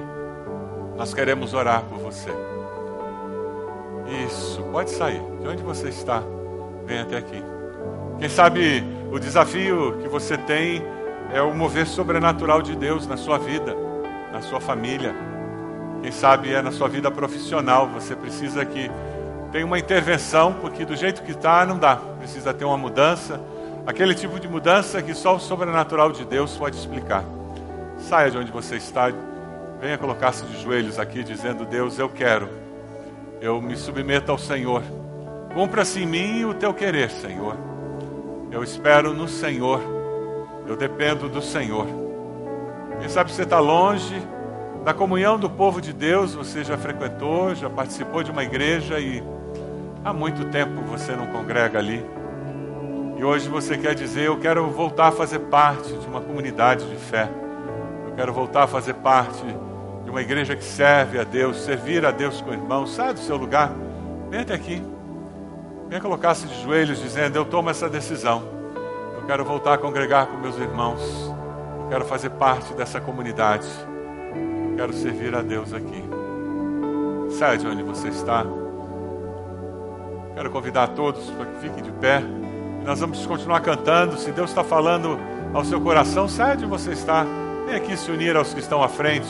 Nós 0.95 1.11
queremos 1.11 1.55
orar 1.55 1.82
por 1.86 1.97
você. 1.97 2.30
Isso, 4.27 4.61
pode 4.71 4.91
sair. 4.91 5.23
De 5.41 5.47
onde 5.47 5.63
você 5.63 5.89
está, 5.89 6.21
vem 6.86 6.99
até 6.99 7.17
aqui. 7.17 7.43
Quem 8.19 8.30
sabe 8.30 8.99
o 9.12 9.20
desafio 9.20 9.97
que 10.01 10.07
você 10.07 10.38
tem 10.38 10.84
é 11.34 11.41
o 11.41 11.53
mover 11.53 11.88
sobrenatural 11.88 12.62
de 12.62 12.76
Deus 12.76 13.07
na 13.07 13.18
sua 13.18 13.38
vida, 13.38 13.76
na 14.32 14.41
sua 14.41 14.60
família. 14.60 15.16
Quem 16.01 16.12
sabe 16.12 16.53
é 16.53 16.62
na 16.62 16.72
sua 16.72 16.88
vida 16.88 17.10
profissional. 17.10 17.88
Você 17.89 18.16
precisa 18.16 18.64
que 18.64 18.89
tenha 19.51 19.66
uma 19.66 19.80
intervenção, 19.80 20.53
porque 20.53 20.86
do 20.86 20.95
jeito 20.95 21.24
que 21.24 21.32
está, 21.32 21.66
não 21.66 21.78
dá. 21.78 21.95
Precisa 22.20 22.53
ter 22.53 22.66
uma 22.66 22.78
mudança. 22.78 23.41
Aquele 23.86 24.14
tipo 24.14 24.39
de 24.39 24.47
mudança 24.47 25.01
que 25.01 25.14
só 25.14 25.36
o 25.36 25.39
sobrenatural 25.39 26.12
de 26.12 26.24
Deus 26.24 26.55
pode 26.55 26.78
explicar. 26.78 27.24
Saia 27.97 28.30
de 28.30 28.38
onde 28.38 28.51
você 28.51 28.76
está. 28.76 29.12
Venha 29.82 29.97
colocar-se 29.97 30.45
de 30.45 30.62
joelhos 30.62 30.99
aqui, 30.99 31.24
dizendo: 31.24 31.66
Deus, 31.66 31.97
eu 31.97 32.10
quero. 32.10 32.47
Eu 33.41 33.62
me 33.62 33.76
submeto 33.76 34.32
ao 34.32 34.38
Senhor. 34.38 34.84
Cumpra-se 35.53 36.03
em 36.03 36.05
mim 36.05 36.45
o 36.45 36.53
teu 36.53 36.74
querer, 36.74 37.10
Senhor. 37.10 37.57
Eu 38.52 38.64
espero 38.64 39.14
no 39.14 39.28
Senhor. 39.28 39.82
Eu 40.68 40.76
dependo 40.76 41.30
do 41.30 41.41
Senhor. 41.41 41.86
Quem 43.00 43.08
sabe 43.08 43.32
você 43.32 43.43
está 43.43 43.60
longe 43.60 44.16
da 44.84 44.93
comunhão 44.93 45.38
do 45.38 45.50
povo 45.50 45.80
de 45.80 45.93
Deus, 45.93 46.34
você 46.34 46.64
já 46.64 46.78
frequentou, 46.78 47.54
já 47.54 47.70
participou 47.70 48.24
de 48.24 48.32
uma 48.32 48.43
igreja 48.43 49.00
e 49.00 49.24
há 50.04 50.12
muito 50.12 50.45
tempo 50.45 50.82
você 50.82 51.16
não 51.16 51.28
congrega 51.28 51.78
ali. 51.78 52.04
E 53.18 53.24
hoje 53.24 53.47
você 53.50 53.78
quer 53.78 53.93
dizer: 53.93 54.26
Eu 54.26 54.39
quero 54.39 54.68
voltar 54.68 55.08
a 55.08 55.12
fazer 55.12 55.39
parte 55.39 55.93
de 55.93 56.08
uma 56.08 56.22
comunidade 56.22 56.89
de 56.89 56.95
fé. 56.95 57.30
Eu 58.08 58.16
quero 58.16 58.34
voltar 58.34 58.64
a 58.64 58.68
fazer 58.68 58.95
parte 58.95 59.43
de 60.04 60.10
uma 60.10 60.22
igreja 60.22 60.56
que 60.56 60.64
serve 60.64 61.20
a 61.20 61.24
Deus, 61.24 61.58
servir 61.58 62.06
a 62.06 62.12
Deus 62.12 62.41
com 62.41 62.52
irmãos. 62.52 62.95
Sai 62.95 63.14
do 63.14 63.20
seu 63.20 63.38
lugar, 63.38 63.72
vem 64.30 64.41
até 64.41 64.56
aqui. 64.56 64.82
Venha 65.90 66.00
colocar-se 66.00 66.46
de 66.46 66.62
joelhos 66.62 67.02
dizendo: 67.02 67.36
Eu 67.36 67.46
tomo 67.46 67.72
essa 67.72 67.90
decisão. 67.90 68.44
Eu 69.16 69.24
quero 69.26 69.44
voltar 69.44 69.74
a 69.74 69.78
congregar 69.78 70.28
com 70.28 70.38
meus 70.38 70.56
irmãos. 70.56 71.02
Eu 71.82 71.88
quero 71.90 72.06
fazer 72.06 72.30
parte 72.30 72.76
dessa 72.76 73.02
comunidade. 73.02 73.68
Eu 74.70 74.76
quero 74.78 74.94
servir 74.94 75.34
a 75.34 75.42
Deus 75.42 75.74
aqui. 75.74 76.04
Sai 77.32 77.58
de 77.58 77.66
onde 77.66 77.82
você 77.82 78.10
está. 78.10 78.46
Quero 80.36 80.52
convidar 80.52 80.90
todos 80.90 81.28
para 81.32 81.48
que 81.48 81.60
fiquem 81.60 81.84
de 81.84 81.92
pé. 81.94 82.22
Nós 82.86 83.00
vamos 83.00 83.26
continuar 83.26 83.60
cantando. 83.62 84.16
Se 84.20 84.32
Deus 84.32 84.52
está 84.52 84.64
falando 84.64 85.20
ao 85.56 85.66
seu 85.66 85.82
coração, 85.82 86.28
sai 86.28 86.56
de 86.56 86.66
onde 86.66 86.72
você 86.72 86.92
está. 86.92 87.26
Vem 87.66 87.76
aqui 87.76 87.98
se 87.98 88.12
unir 88.12 88.38
aos 88.38 88.54
que 88.54 88.60
estão 88.60 88.84
à 88.84 88.88
frente. 88.88 89.28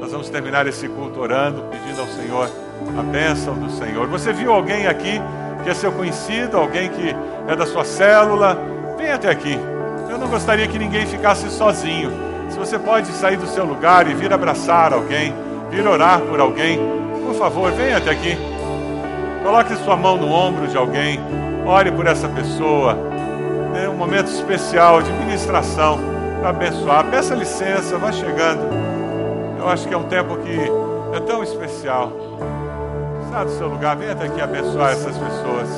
Nós 0.00 0.12
vamos 0.12 0.30
terminar 0.30 0.66
esse 0.66 0.88
culto 0.88 1.20
orando, 1.20 1.62
pedindo 1.64 2.00
ao 2.00 2.06
Senhor 2.06 2.50
a 2.98 3.02
bênção 3.02 3.54
do 3.54 3.70
Senhor. 3.70 4.06
Você 4.08 4.32
viu 4.32 4.50
alguém 4.50 4.86
aqui 4.86 5.20
que 5.60 5.70
é 5.70 5.74
seu 5.74 5.92
conhecido, 5.92 6.56
alguém 6.56 6.88
que 6.88 7.14
é 7.48 7.56
da 7.56 7.66
sua 7.66 7.84
célula? 7.84 8.58
Vem 8.96 9.10
até 9.10 9.30
aqui. 9.30 9.58
Eu 10.08 10.18
não 10.18 10.28
gostaria 10.28 10.66
que 10.66 10.78
ninguém 10.78 11.06
ficasse 11.06 11.48
sozinho. 11.50 12.10
Se 12.48 12.58
você 12.58 12.78
pode 12.78 13.08
sair 13.08 13.36
do 13.36 13.46
seu 13.46 13.64
lugar 13.64 14.08
e 14.08 14.14
vir 14.14 14.32
abraçar 14.32 14.92
alguém, 14.92 15.32
vir 15.70 15.86
orar 15.86 16.20
por 16.20 16.40
alguém, 16.40 16.80
por 17.24 17.34
favor, 17.34 17.70
venha 17.70 17.98
até 17.98 18.10
aqui. 18.10 18.36
Coloque 19.42 19.74
sua 19.76 19.96
mão 19.96 20.16
no 20.16 20.30
ombro 20.30 20.66
de 20.66 20.76
alguém, 20.76 21.20
ore 21.64 21.92
por 21.92 22.06
essa 22.06 22.28
pessoa. 22.28 22.98
É 23.80 23.88
um 23.88 23.94
momento 23.94 24.26
especial 24.26 25.00
de 25.00 25.12
ministração 25.12 25.98
para 26.40 26.50
abençoar. 26.50 27.04
Peça 27.06 27.34
licença, 27.34 27.96
vá 27.96 28.10
chegando. 28.10 28.62
Eu 29.58 29.68
acho 29.68 29.86
que 29.86 29.94
é 29.94 29.96
um 29.96 30.04
tempo 30.04 30.36
que 30.38 31.16
é 31.16 31.20
tão 31.20 31.42
especial. 31.42 32.12
Sai 33.30 33.44
do 33.44 33.50
seu 33.52 33.68
lugar, 33.68 33.96
venha 33.96 34.12
até 34.12 34.24
aqui 34.26 34.40
abençoar 34.40 34.90
essas 34.90 35.16
pessoas. 35.16 35.68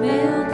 Meu 0.00 0.47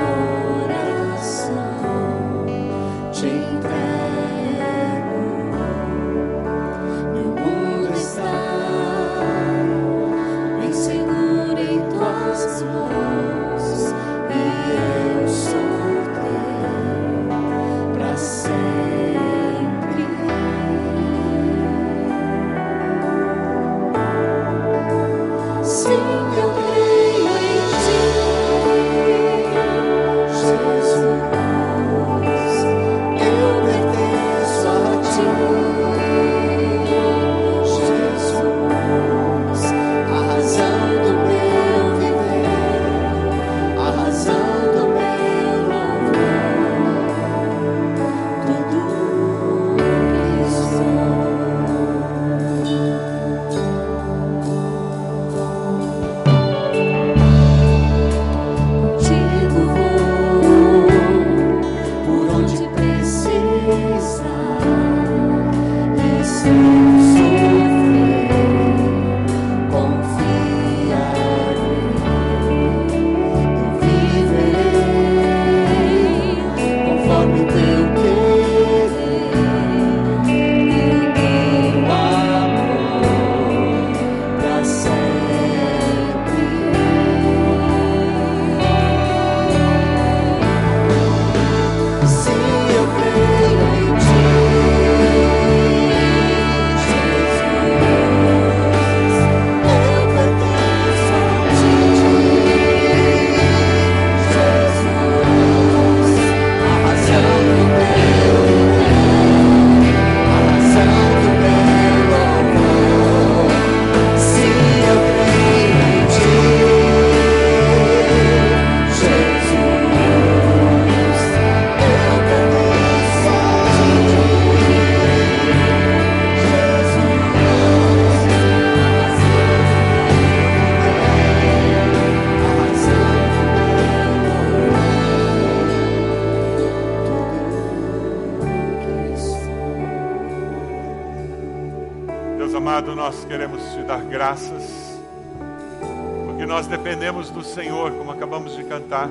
do 147.34 147.42
Senhor, 147.42 147.90
como 147.90 148.12
acabamos 148.12 148.56
de 148.56 148.62
cantar. 148.62 149.10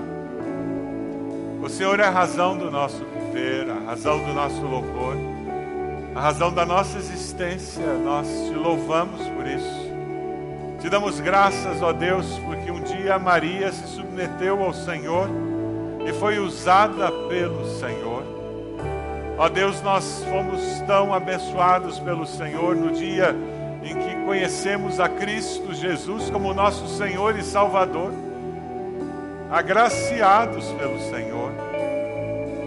O 1.62 1.70
Senhor 1.70 2.00
é 2.00 2.06
a 2.06 2.10
razão 2.10 2.58
do 2.58 2.72
nosso 2.72 3.04
viver, 3.06 3.70
a 3.70 3.90
razão 3.90 4.18
do 4.24 4.34
nosso 4.34 4.62
louvor, 4.62 5.18
a 6.16 6.22
razão 6.22 6.52
da 6.52 6.66
nossa 6.66 6.98
existência. 6.98 7.84
Nós 8.04 8.28
te 8.48 8.54
louvamos 8.54 9.28
por 9.28 9.46
isso. 9.46 9.94
Te 10.80 10.90
damos 10.90 11.20
graças, 11.20 11.82
ó 11.82 11.92
Deus, 11.92 12.40
porque 12.40 12.72
um 12.72 12.82
dia 12.82 13.20
Maria 13.20 13.72
se 13.72 13.88
submeteu 13.88 14.64
ao 14.64 14.74
Senhor 14.74 15.30
e 16.06 16.14
foi 16.14 16.40
usada 16.40 17.12
pelo 17.28 17.66
Senhor. 17.78 18.24
Ó 19.38 19.50
Deus, 19.50 19.82
nós 19.82 20.24
fomos 20.30 20.62
tão 20.88 21.14
abençoados 21.14 22.00
pelo 22.00 22.26
Senhor 22.26 22.76
no 22.76 22.92
dia 22.92 23.36
em 23.84 23.96
que 23.96 24.16
conhecemos 24.26 25.00
a 25.00 25.10
Cristo 25.10 25.73
Jesus 25.84 26.30
como 26.30 26.54
nosso 26.54 26.88
Senhor 26.88 27.38
e 27.38 27.44
Salvador, 27.44 28.14
agraciados 29.52 30.72
pelo 30.72 30.98
Senhor. 31.10 31.52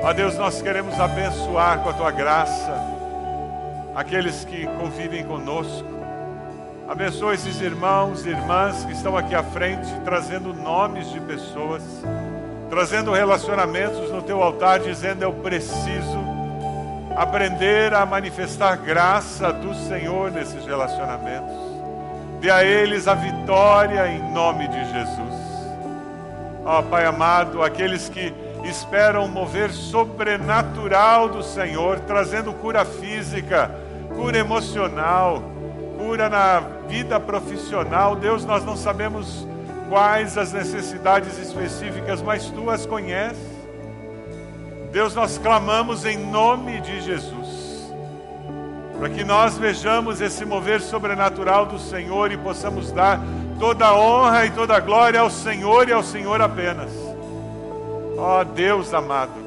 Ó 0.03 0.13
Deus, 0.13 0.37
nós 0.37 0.61
queremos 0.61 1.01
abençoar 1.01 1.79
com 1.79 1.89
a 1.89 1.93
tua 1.95 2.11
graça 2.11 2.79
aqueles 3.95 4.45
que 4.45 4.67
convivem 4.67 5.25
conosco. 5.25 5.89
Abençoa 6.87 7.33
esses 7.33 7.59
irmãos 7.63 8.27
e 8.27 8.29
irmãs 8.29 8.85
que 8.85 8.93
estão 8.93 9.17
aqui 9.17 9.35
à 9.35 9.43
frente, 9.43 9.89
trazendo 10.05 10.53
nomes 10.53 11.11
de 11.11 11.19
pessoas, 11.21 11.83
trazendo 12.69 13.13
relacionamentos 13.13 14.11
no 14.11 14.21
teu 14.21 14.43
altar, 14.43 14.81
dizendo: 14.81 15.23
Eu 15.23 15.33
preciso 15.33 16.19
aprender 17.17 17.95
a 17.95 18.05
manifestar 18.05 18.77
graça 18.77 19.51
do 19.55 19.75
Senhor 19.75 20.31
nesses 20.31 20.67
relacionamentos. 20.67 21.66
Dê 22.41 22.51
a 22.51 22.65
eles 22.65 23.09
a 23.09 23.15
vitória 23.15 24.07
em 24.09 24.33
nome 24.33 24.69
de 24.69 24.85
Jesus. 24.93 25.37
Ó 26.65 26.83
Pai 26.83 27.07
amado, 27.07 27.63
aqueles 27.63 28.09
que 28.09 28.35
esperam 28.65 29.29
mover 29.29 29.71
sobrenatural 29.71 31.29
do 31.29 31.43
Senhor, 31.43 32.01
trazendo 32.01 32.53
cura 32.53 32.85
física, 32.85 33.71
cura 34.15 34.39
emocional, 34.39 35.43
cura 35.97 36.29
na 36.29 36.61
vida 36.89 37.19
profissional. 37.21 38.17
Deus, 38.17 38.45
nós 38.45 38.65
não 38.65 38.77
sabemos 38.77 39.47
quais 39.89 40.37
as 40.37 40.53
necessidades 40.53 41.39
específicas, 41.39 42.21
mas 42.21 42.51
tu 42.51 42.71
as 42.71 42.85
conheces. 42.85 43.57
Deus, 44.91 45.15
nós 45.15 45.39
clamamos 45.39 46.05
em 46.05 46.17
nome 46.17 46.81
de 46.81 47.01
Jesus, 47.03 47.46
para 48.99 49.11
que 49.11 49.25
nós 49.25 49.59
vejamos 49.59 50.21
esse 50.21 50.45
mover 50.45 50.81
sobrenatural 50.81 51.67
do 51.67 51.79
Senhor 51.79 52.33
e 52.33 52.37
possamos 52.37 52.91
dar 52.91 53.21
Toda 53.59 53.95
honra 53.95 54.45
e 54.45 54.51
toda 54.51 54.79
glória 54.81 55.21
ao 55.21 55.31
Senhor 55.31 55.89
e 55.89 55.93
ao 55.93 56.03
Senhor 56.03 56.41
apenas. 56.43 56.91
Ó 58.19 58.45
Deus 58.45 58.93
amado. 58.93 59.47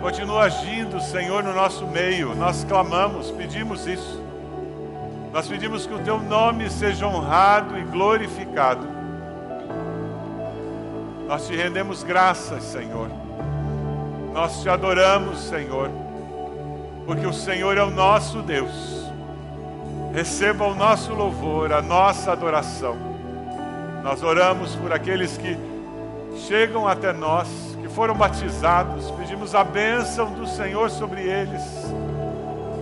Continua 0.00 0.44
agindo, 0.44 0.98
Senhor, 1.00 1.42
no 1.42 1.52
nosso 1.52 1.86
meio. 1.86 2.34
Nós 2.34 2.64
clamamos, 2.64 3.30
pedimos 3.30 3.86
isso. 3.86 4.22
Nós 5.30 5.46
pedimos 5.46 5.86
que 5.86 5.92
o 5.92 5.98
teu 5.98 6.18
nome 6.18 6.70
seja 6.70 7.06
honrado 7.06 7.76
e 7.76 7.82
glorificado. 7.82 8.86
Nós 11.28 11.46
te 11.46 11.54
rendemos 11.54 12.02
graças, 12.02 12.62
Senhor. 12.62 13.10
Nós 14.32 14.62
te 14.62 14.70
adoramos, 14.70 15.38
Senhor, 15.40 15.90
porque 17.06 17.24
o 17.24 17.32
Senhor 17.32 17.78
é 17.78 17.82
o 17.82 17.90
nosso 17.90 18.42
Deus. 18.42 19.06
Receba 20.12 20.66
o 20.66 20.74
nosso 20.74 21.14
louvor, 21.14 21.72
a 21.72 21.80
nossa 21.80 22.32
adoração. 22.32 22.96
Nós 24.02 24.22
oramos 24.22 24.74
por 24.76 24.92
aqueles 24.92 25.38
que 25.38 25.56
chegam 26.48 26.86
até 26.86 27.12
nós, 27.12 27.48
que 27.80 27.88
foram 27.88 28.14
batizados, 28.14 29.10
pedimos 29.12 29.54
a 29.54 29.62
bênção 29.62 30.32
do 30.32 30.46
Senhor 30.46 30.90
sobre 30.90 31.22
eles. 31.22 31.62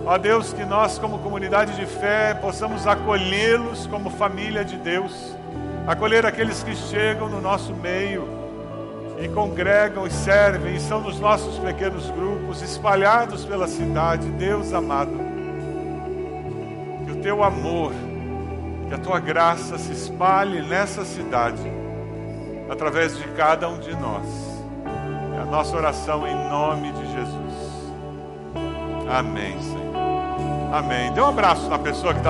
Ó 0.05 0.17
Deus, 0.17 0.53
que 0.53 0.65
nós, 0.65 0.97
como 0.97 1.19
comunidade 1.19 1.75
de 1.75 1.85
fé, 1.85 2.33
possamos 2.33 2.85
acolhê-los 2.85 3.87
como 3.87 4.09
família 4.09 4.63
de 4.63 4.77
Deus, 4.77 5.35
acolher 5.87 6.25
aqueles 6.25 6.63
que 6.63 6.75
chegam 6.75 7.29
no 7.29 7.41
nosso 7.41 7.73
meio 7.73 8.34
e 9.19 9.27
congregam 9.29 10.05
e 10.05 10.11
servem, 10.11 10.75
e 10.75 10.79
são 10.79 11.01
nos 11.01 11.19
nossos 11.19 11.57
pequenos 11.59 12.09
grupos, 12.09 12.61
espalhados 12.61 13.45
pela 13.45 13.67
cidade. 13.67 14.27
Deus 14.31 14.73
amado, 14.73 15.11
que 17.05 17.11
o 17.11 17.15
teu 17.21 17.43
amor, 17.43 17.93
que 18.87 18.93
a 18.93 18.97
tua 18.97 19.19
graça 19.19 19.77
se 19.77 19.91
espalhe 19.91 20.61
nessa 20.61 21.05
cidade, 21.05 21.63
através 22.69 23.17
de 23.17 23.27
cada 23.29 23.69
um 23.69 23.79
de 23.79 23.95
nós. 23.95 24.25
É 25.35 25.41
a 25.41 25.45
nossa 25.45 25.75
oração 25.75 26.27
em 26.27 26.35
nome 26.49 26.91
de 26.91 27.05
Jesus. 27.13 27.55
Amém, 29.09 29.61
Senhor. 29.61 29.85
Amém. 30.73 31.13
Dê 31.13 31.21
um 31.21 31.27
abraço 31.27 31.69
na 31.69 31.79
pessoa 31.79 32.13
que 32.13 32.19
está 32.19 32.23